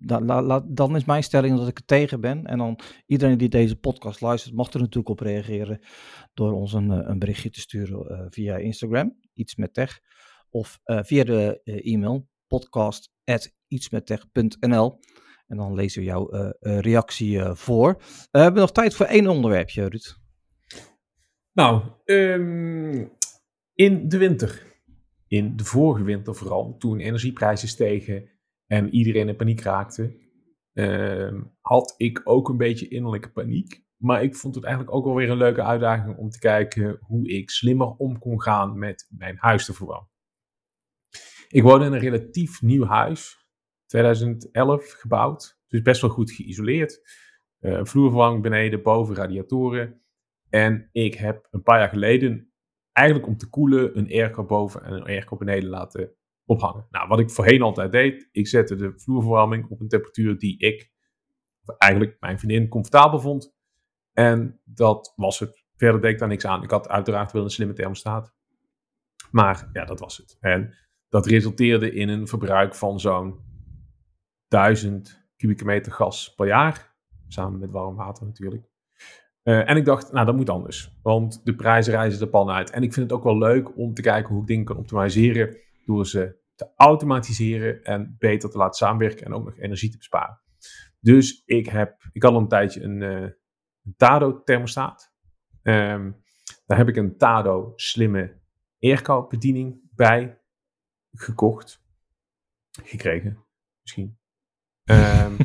[0.68, 2.46] dan is mijn stelling dat ik er tegen ben.
[2.46, 5.80] En dan iedereen die deze podcast luistert, mag er natuurlijk op reageren.
[6.34, 10.00] Door ons een, eh, een berichtje te sturen eh, via Instagram, iets met tech.
[10.50, 15.00] Of eh, via de e-mail, podcast.ietsmettech.nl.
[15.48, 18.02] En dan lezen we jouw reactie voor.
[18.32, 20.18] We hebben nog tijd voor één onderwerpje, Ruud.
[21.54, 23.06] Nou, ehm,
[23.74, 24.82] in de winter,
[25.28, 28.36] in de vorige winter vooral, toen energieprijzen stegen
[28.68, 30.18] en iedereen in paniek raakte,
[30.74, 33.86] ehm, had ik ook een beetje innerlijke paniek.
[33.98, 37.30] Maar ik vond het eigenlijk ook wel weer een leuke uitdaging om te kijken hoe
[37.30, 40.10] ik slimmer om kon gaan met mijn huis te verwarmen.
[41.48, 43.48] Ik woon in een relatief nieuw huis,
[43.86, 47.02] 2011 gebouwd, dus best wel goed geïsoleerd.
[47.60, 50.02] Uh, vloerverwarming beneden, boven radiatoren.
[50.50, 52.52] En ik heb een paar jaar geleden,
[52.92, 56.17] eigenlijk om te koelen, een airco boven en een airco beneden laten
[56.48, 56.88] ophangen.
[56.90, 60.92] Nou, wat ik voorheen altijd deed, ik zette de vloerverwarming op een temperatuur die ik,
[61.78, 63.56] eigenlijk mijn vriendin, comfortabel vond.
[64.14, 65.66] En dat was het.
[65.76, 66.64] Verder deed ik daar niks aan.
[66.64, 68.34] Ik had uiteraard wel een slimme thermostaat.
[69.32, 70.38] Maar ja, dat was het.
[70.40, 70.76] En
[71.10, 73.40] dat resulteerde in een verbruik van zo'n
[74.48, 76.96] 1000 kubieke meter gas per jaar.
[77.28, 78.70] Samen met warm water natuurlijk.
[79.44, 80.98] Uh, en ik dacht, nou dat moet anders.
[81.02, 82.70] Want de prijzen reizen de pan uit.
[82.70, 85.58] En ik vind het ook wel leuk om te kijken hoe ik dingen kan optimaliseren.
[85.88, 89.26] Door ze te automatiseren en beter te laten samenwerken.
[89.26, 90.42] En ook nog energie te besparen.
[91.00, 93.22] Dus ik, heb, ik had al een tijdje een, uh,
[93.84, 95.14] een Tado thermostaat.
[95.64, 96.24] Um,
[96.66, 98.42] daar heb ik een Tado slimme
[98.80, 100.42] airco bediening bij
[101.12, 101.86] gekocht.
[102.84, 103.46] Gekregen,
[103.82, 104.20] misschien.
[104.84, 105.38] Um,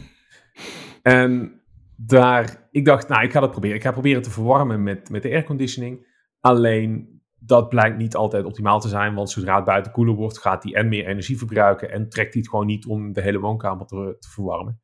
[1.02, 1.60] en
[1.96, 3.76] daar, ik dacht, nou, ik ga dat proberen.
[3.76, 6.06] Ik ga proberen te verwarmen met, met de airconditioning.
[6.40, 10.62] Alleen, dat blijkt niet altijd optimaal te zijn, want zodra het buiten koeler wordt, gaat
[10.62, 13.86] die en meer energie verbruiken en trekt hij het gewoon niet om de hele woonkamer
[13.86, 14.80] te, te verwarmen.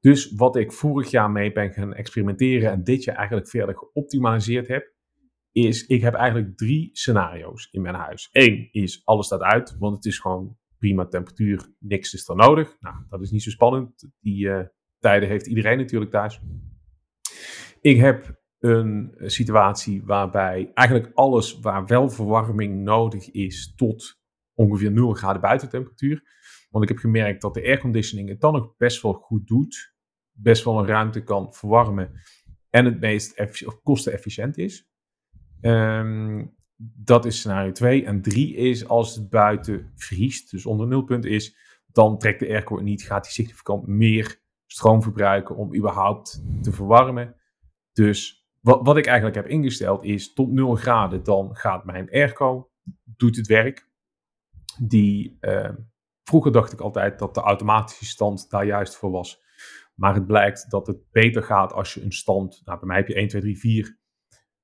[0.00, 4.68] Dus wat ik vorig jaar mee ben gaan experimenteren en dit jaar eigenlijk verder geoptimaliseerd
[4.68, 4.92] heb,
[5.52, 8.28] is ik heb eigenlijk drie scenario's in mijn huis.
[8.32, 12.76] Eén is alles staat uit, want het is gewoon prima temperatuur, niks is er nodig.
[12.80, 14.10] Nou, dat is niet zo spannend.
[14.20, 14.60] Die uh,
[14.98, 16.40] tijden heeft iedereen natuurlijk thuis.
[17.80, 24.20] Ik heb een situatie waarbij eigenlijk alles waar wel verwarming nodig is tot
[24.54, 26.22] ongeveer 0 graden buitentemperatuur.
[26.70, 29.94] Want ik heb gemerkt dat de airconditioning het dan nog best wel goed doet.
[30.32, 32.12] Best wel een ruimte kan verwarmen.
[32.70, 33.44] En het meest
[33.82, 34.88] kostenefficiënt is.
[35.60, 38.04] Um, dat is scenario 2.
[38.04, 41.56] En 3 is als het buiten vriest, dus onder nulpunt is,
[41.86, 47.36] dan trekt de airco niet, gaat hij significant meer stroom verbruiken om überhaupt te verwarmen.
[47.92, 52.70] Dus wat, wat ik eigenlijk heb ingesteld is tot 0 graden, dan gaat mijn airco,
[53.04, 53.90] doet het werk.
[54.82, 55.70] Die, uh,
[56.22, 59.42] vroeger dacht ik altijd dat de automatische stand daar juist voor was.
[59.94, 63.08] Maar het blijkt dat het beter gaat als je een stand, nou bij mij heb
[63.08, 63.98] je 1, 2, 3, 4,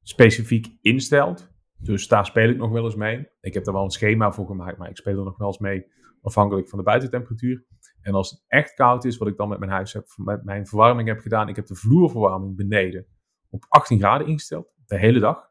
[0.02, 1.52] specifiek instelt.
[1.76, 3.28] Dus daar speel ik nog wel eens mee.
[3.40, 5.58] Ik heb er wel een schema voor gemaakt, maar ik speel er nog wel eens
[5.58, 5.86] mee
[6.22, 7.64] afhankelijk van de buitentemperatuur.
[8.00, 10.66] En als het echt koud is, wat ik dan met mijn huis heb, met mijn
[10.66, 13.06] verwarming heb gedaan, ik heb de vloerverwarming beneden
[13.50, 15.50] op 18 graden ingesteld, de hele dag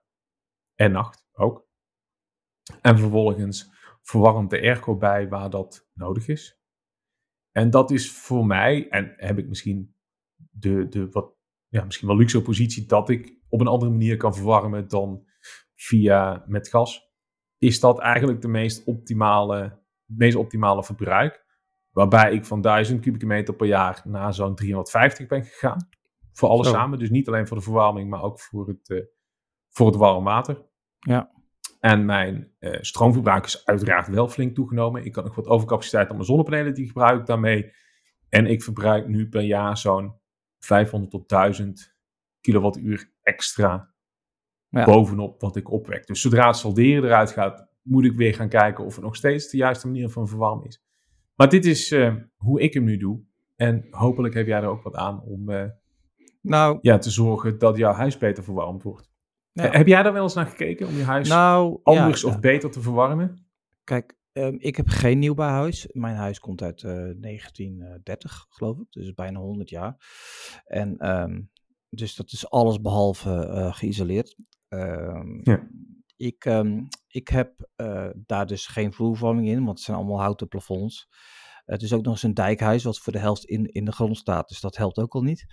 [0.75, 1.67] en nacht ook.
[2.81, 3.71] En vervolgens
[4.01, 6.59] verwarmt de airco bij waar dat nodig is.
[7.51, 9.95] En dat is voor mij, en heb ik misschien
[10.35, 11.35] de, de wat,
[11.67, 15.27] ja, misschien wel luxe positie, dat ik op een andere manier kan verwarmen dan
[15.75, 17.09] via met gas,
[17.57, 21.47] is dat eigenlijk de meest optimale, meest optimale verbruik.
[21.89, 25.89] Waarbij ik van 1000 kubieke meter per jaar naar zo'n 350 ben gegaan.
[26.39, 26.99] Voor alles samen.
[26.99, 29.03] Dus niet alleen voor de verwarming, maar ook voor het, uh,
[29.69, 30.65] voor het warm water.
[30.99, 31.31] Ja.
[31.79, 35.05] En mijn uh, stroomverbruik is uiteraard wel flink toegenomen.
[35.05, 37.71] Ik kan nog wat overcapaciteit op mijn zonnepanelen, die gebruik ik daarmee.
[38.29, 40.13] En ik verbruik nu per jaar zo'n
[40.59, 41.95] 500 tot 1000
[42.41, 43.93] kilowattuur extra
[44.69, 44.85] ja.
[44.85, 46.07] bovenop wat ik opwek.
[46.07, 49.49] Dus zodra het solderen eruit gaat, moet ik weer gaan kijken of het nog steeds
[49.49, 50.83] de juiste manier van verwarmen is.
[51.35, 53.21] Maar dit is uh, hoe ik hem nu doe.
[53.55, 55.65] En hopelijk heb jij er ook wat aan om uh,
[56.41, 59.09] nou, ja, te zorgen dat jouw huis beter verwarmd wordt.
[59.53, 62.71] Nou, heb jij daar wel eens naar gekeken om je huis nou, anders of beter
[62.71, 63.47] te verwarmen?
[63.83, 65.87] Kijk, um, ik heb geen nieuwbouwhuis.
[65.91, 68.85] Mijn huis komt uit uh, 1930, geloof ik.
[68.89, 69.97] Dus bijna 100 jaar.
[70.65, 71.51] En um,
[71.89, 74.37] dus dat is alles behalve geïsoleerd.
[74.67, 75.67] Ehm, ja.
[76.17, 76.45] Ik,
[77.07, 81.07] ik heb uh, daar dus geen vloervorming in, want het zijn allemaal houten plafonds.
[81.65, 84.17] Het is ook nog eens een dijkhuis wat voor de helft in, in de grond
[84.17, 85.45] staat, dus dat helpt ook al niet.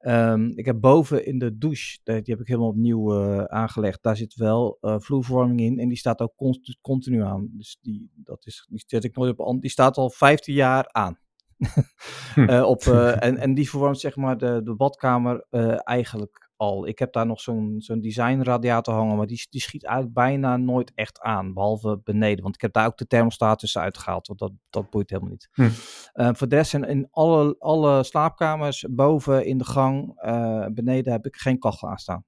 [0.00, 4.16] Um, ik heb boven in de douche, die heb ik helemaal opnieuw uh, aangelegd, daar
[4.16, 7.48] zit wel uh, vloervorming in en die staat ook continu, continu aan.
[7.52, 11.18] Dus die, dat is, die zet ik nooit op, die staat al 15 jaar aan.
[12.34, 12.60] hm.
[12.62, 12.82] op,
[13.26, 15.46] en, en die verwarmt zeg maar de, de badkamer
[15.84, 16.86] eigenlijk al.
[16.86, 20.92] Ik heb daar nog zo'n zo'n designradiator hangen, maar die, die schiet eigenlijk bijna nooit
[20.94, 22.42] echt aan, behalve beneden.
[22.42, 25.48] Want ik heb daar ook de thermostaat tussen uitgehaald, want dat, dat boeit helemaal niet.
[25.52, 25.62] Hm.
[25.62, 31.12] Uh, voor de rest zijn in alle, alle slaapkamers, boven in de gang, uh, beneden
[31.12, 32.24] heb ik geen kachel aanstaan.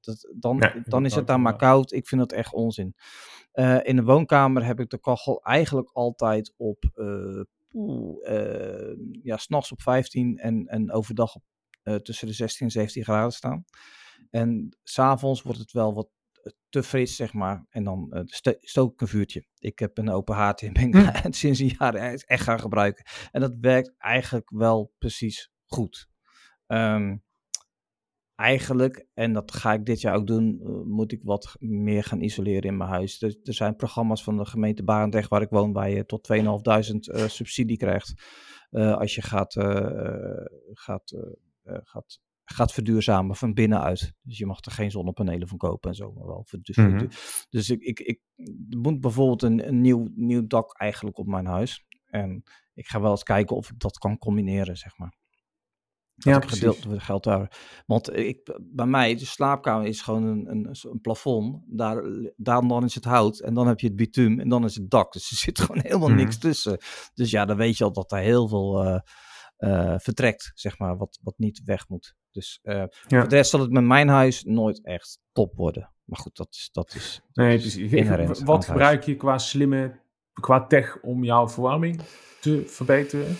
[0.00, 1.92] Dat, dan, dan is het daar maar koud.
[1.92, 2.94] Ik vind dat echt onzin.
[3.54, 6.84] Uh, in de woonkamer heb ik de kachel eigenlijk altijd op,
[9.22, 13.32] ja, s'nachts op 15 en, en overdag op uh, tussen de 16 en 17 graden
[13.32, 13.64] staan.
[14.30, 16.08] En s'avonds wordt het wel wat
[16.68, 17.66] te fris, zeg maar.
[17.70, 19.44] En dan uh, stook ik een vuurtje.
[19.58, 20.72] Ik heb een open haard in.
[20.72, 21.32] Ben hm.
[21.42, 23.04] sinds een jaar echt gaan gebruiken.
[23.30, 26.08] En dat werkt eigenlijk wel precies goed.
[26.66, 27.22] Um,
[28.34, 32.20] eigenlijk, en dat ga ik dit jaar ook doen, uh, moet ik wat meer gaan
[32.20, 33.22] isoleren in mijn huis.
[33.22, 36.42] Er, er, zijn programma's van de gemeente Barendrecht waar ik woon, waar je tot 2.500
[36.42, 38.12] uh, subsidie krijgt.
[38.70, 39.52] Als je gaat,
[40.72, 41.14] gaat,
[41.64, 42.20] gaat
[42.52, 44.12] gaat verduurzamen van binnenuit.
[44.22, 46.46] Dus je mag er geen zonnepanelen van kopen en zo, maar wel.
[46.50, 47.08] Mm -hmm.
[47.50, 48.20] Dus ik, ik, ik
[48.76, 51.84] moet bijvoorbeeld een, een nieuw, nieuw dak eigenlijk op mijn huis.
[52.06, 52.42] En
[52.74, 55.18] ik ga wel eens kijken of ik dat kan combineren, zeg maar.
[56.14, 57.58] Dat ja, gedeelte geld daar.
[57.86, 61.62] Want ik, bij mij, de slaapkamer is gewoon een, een, een plafond.
[61.66, 62.02] Daar,
[62.36, 63.38] daar dan is het hout.
[63.38, 64.40] En dan heb je het bitumen.
[64.40, 65.12] En dan is het dak.
[65.12, 66.24] Dus er zit gewoon helemaal mm -hmm.
[66.24, 66.78] niks tussen.
[67.14, 69.00] Dus ja, dan weet je al dat er heel veel uh,
[69.60, 70.96] uh, vertrekt, zeg maar.
[70.96, 72.14] Wat, wat niet weg moet.
[72.30, 72.88] Dus uh, ja.
[72.90, 75.92] voor de rest zal het met mijn huis nooit echt top worden.
[76.04, 76.68] Maar goed, dat is.
[76.72, 78.42] Dat is dat nee, precies.
[78.42, 80.00] Wat gebruik je qua slimme,
[80.32, 82.00] qua tech om jouw verwarming
[82.40, 83.36] te verbeteren?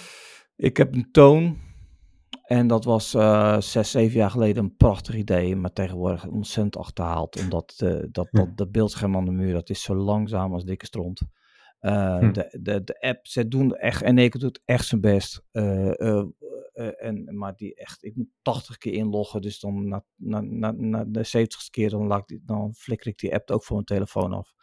[0.56, 1.68] Ik heb een toon.
[2.42, 7.40] En dat was uh, zes, zeven jaar geleden een prachtig idee, maar tegenwoordig ontzettend achterhaald.
[7.40, 10.86] Omdat uh, dat, dat, dat beeldscherm aan de muur, dat is zo langzaam als dikke
[10.86, 11.22] stront.
[11.80, 12.32] Uh, hm.
[12.32, 15.42] de, de, de app, ze doen echt, en ik doet echt zijn best.
[16.96, 21.04] en, maar die echt, ik moet 80 keer inloggen, dus dan na, na, na, na
[21.04, 24.32] de 70 keer dan, laat die, dan flikker ik die app ook voor mijn telefoon
[24.32, 24.54] af.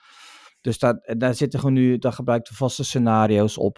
[0.61, 3.77] Dus daar, daar zitten gewoon nu, daar gebruik ik de vaste scenario's op.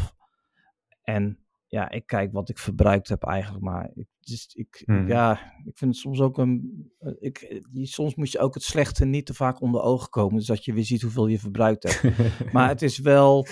[1.02, 5.08] En ja, ik kijk wat ik verbruikt heb eigenlijk, maar ik, dus ik, hmm.
[5.08, 5.32] ja,
[5.66, 9.26] ik vind het soms ook een, eh, ik, soms moet je ook het slechte niet
[9.26, 12.04] te vaak onder ogen komen, dus dat je weer ziet hoeveel je verbruikt hebt.
[12.54, 13.48] maar het is wel,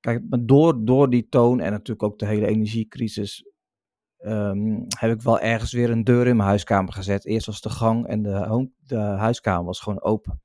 [0.00, 3.44] kijk, door, door die toon en natuurlijk ook de hele energiecrisis,
[4.18, 7.26] um, heb ik wel ergens weer een deur in mijn huiskamer gezet.
[7.26, 10.42] Eerst was de gang en de, home, de huiskamer was gewoon open.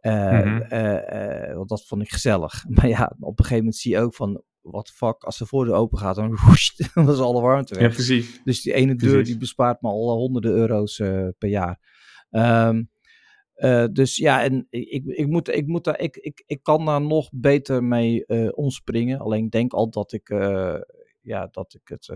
[0.00, 0.66] Uh, mm -hmm.
[0.72, 2.64] uh, uh, want dat vond ik gezellig.
[2.68, 5.74] Maar ja, op een gegeven moment zie je ook van, wat fuck, als de voordeur
[5.74, 7.82] open gaat, dan, woest, is alle warmte weg.
[7.82, 8.40] Ja, precies.
[8.44, 11.78] Dus die ene deur die bespaart me al honderden euro's uh, per jaar.
[12.30, 12.90] Um,
[13.56, 17.00] uh, dus ja, en ik, ik, moet, ik, moet daar, ik, ik, ik kan daar
[17.00, 19.18] nog beter mee uh, omspringen.
[19.18, 20.28] Alleen ik denk al dat ik,
[21.20, 22.06] ja, dat, ik het,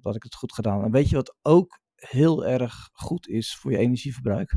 [0.00, 0.84] dat ik het goed gedaan heb.
[0.84, 4.54] En weet je wat ook heel erg goed is voor je energieverbruik?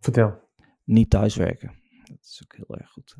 [0.00, 0.42] Vertel.
[0.84, 1.82] Niet thuiswerken.
[2.04, 3.16] Dat is ook heel erg goed.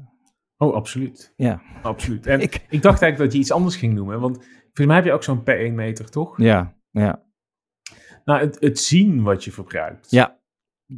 [0.57, 1.33] Oh, absoluut.
[1.37, 1.63] Ja.
[1.83, 2.27] Absoluut.
[2.27, 4.21] En ik, ik dacht eigenlijk dat je iets anders ging noemen.
[4.21, 6.39] Want volgens mij heb je ook zo'n per 1 meter, toch?
[6.39, 7.23] Ja, ja.
[8.25, 10.11] Nou, het, het zien wat je verbruikt.
[10.11, 10.41] Ja.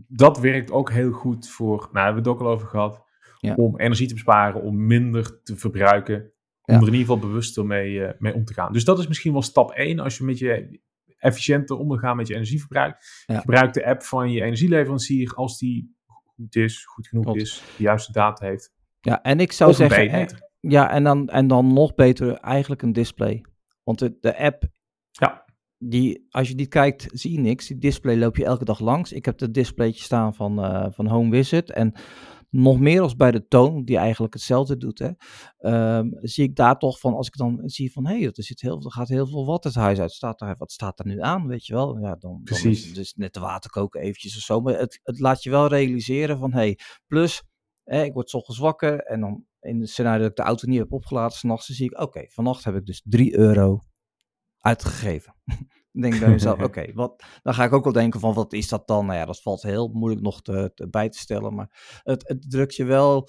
[0.09, 3.05] Dat werkt ook heel goed voor, nou, hebben we het ook al over gehad,
[3.39, 3.55] ja.
[3.55, 6.17] om energie te besparen, om minder te verbruiken.
[6.63, 6.81] Om ja.
[6.81, 8.73] er in ieder geval bewuster mee, uh, mee om te gaan.
[8.73, 10.81] Dus dat is misschien wel stap 1 als je met je
[11.19, 12.99] efficiënter om wil gaan met je energieverbruik.
[13.27, 13.41] Ja.
[13.41, 15.97] Gebruik de app van je energieleverancier als die
[16.37, 18.75] goed is, goed genoeg is, de juiste data heeft.
[19.07, 20.29] Ja, en ik zou zeggen.
[20.61, 23.45] Ja, en dan, en dan nog beter eigenlijk een display.
[23.83, 24.65] Want de, de app.
[25.11, 25.45] Ja.
[25.79, 27.67] Die, als je die kijkt, zie je niks.
[27.67, 29.13] Die display loop je elke dag langs.
[29.13, 31.71] Ik heb het displaytje staan van, uh, van Home Visit.
[31.71, 31.95] En
[32.51, 35.11] nog meer als bij de toon, die eigenlijk hetzelfde doet, hè,
[35.99, 38.61] um, zie ik daar toch van, als ik dan zie van, hé, hey, er, zit
[38.61, 40.13] heel, er gaat heel veel wat het huis uit.
[40.13, 41.99] Staat er, wat staat er nu aan, weet je wel?
[41.99, 42.63] Ja, dan, Precies.
[42.63, 44.61] dan is het dus net de water koken eventjes of zo.
[44.61, 47.43] Maar het, het laat je wel realiseren van, hé, hey, plus
[47.87, 50.79] eh, ik word ochtends wakker en dan in het scenario dat ik de auto niet
[50.79, 53.85] heb opgeladen, s'nachts zie ik, oké, okay, vannacht heb ik dus 3 euro
[54.59, 55.35] uitgegeven.
[55.93, 57.25] dan denk ik bij mezelf, oké, wat?
[57.43, 59.07] dan ga ik ook wel denken van, wat is dat dan?
[59.07, 62.51] Nou ja, dat valt heel moeilijk nog te, te bij te stellen, maar het, het
[62.51, 63.29] drukt je wel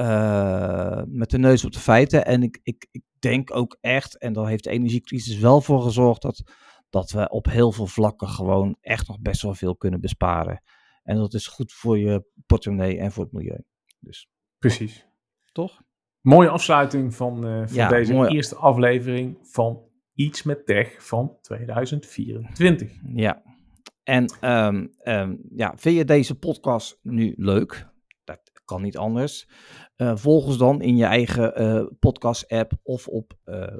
[0.00, 2.26] uh, met de neus op de feiten.
[2.26, 6.22] En ik, ik, ik denk ook echt, en daar heeft de energiecrisis wel voor gezorgd,
[6.22, 6.42] dat,
[6.90, 10.62] dat we op heel veel vlakken gewoon echt nog best wel veel kunnen besparen.
[11.08, 13.64] En dat is goed voor je portemonnee en voor het milieu.
[13.98, 14.28] Dus.
[14.58, 15.06] Precies.
[15.52, 15.82] Toch?
[16.20, 22.92] Mooie afsluiting van, uh, van ja, deze eerste aflevering van Iets met Tech van 2024.
[23.14, 23.42] Ja.
[24.02, 27.88] En um, um, ja, vind je deze podcast nu leuk?
[28.68, 29.48] Kan niet anders.
[29.96, 33.32] Uh, volg ons dan in je eigen uh, podcast-app of op,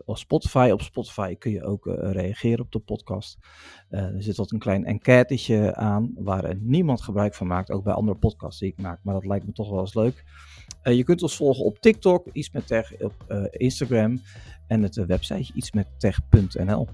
[0.05, 0.70] op Spotify.
[0.72, 3.39] Op Spotify kun je ook reageren op de podcast.
[3.89, 7.70] er zit wat een klein enquêtetje aan waar niemand gebruik van maakt.
[7.70, 9.01] Ook bij andere podcasts die ik maak.
[9.03, 10.24] Maar dat lijkt me toch wel eens leuk.
[10.82, 14.20] je kunt ons volgen op TikTok, iets met tech, op Instagram
[14.66, 16.89] en het website ietsmettech.nl.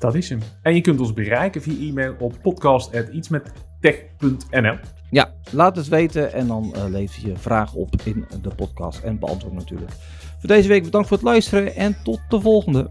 [0.00, 0.40] Dat is hem.
[0.62, 4.99] En je kunt ons bereiken via e-mail op podcast.ietsmettech.nl.
[5.10, 9.18] Ja, laat het weten en dan uh, lever je vragen op in de podcast en
[9.18, 9.92] beantwoord natuurlijk.
[10.38, 12.90] Voor deze week bedankt voor het luisteren en tot de volgende.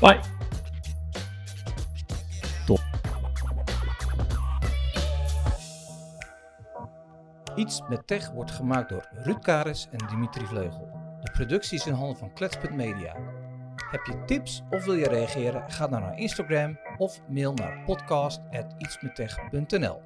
[0.00, 0.36] Bye.
[7.58, 10.88] Iets met Tech wordt gemaakt door Ruud Kares en Dimitri Vleugel.
[11.22, 13.16] De productie is in handen van Klets.media.
[13.90, 15.70] Heb je tips of wil je reageren?
[15.70, 20.00] Ga dan naar Instagram of mail naar podcast.ietsmettech.nl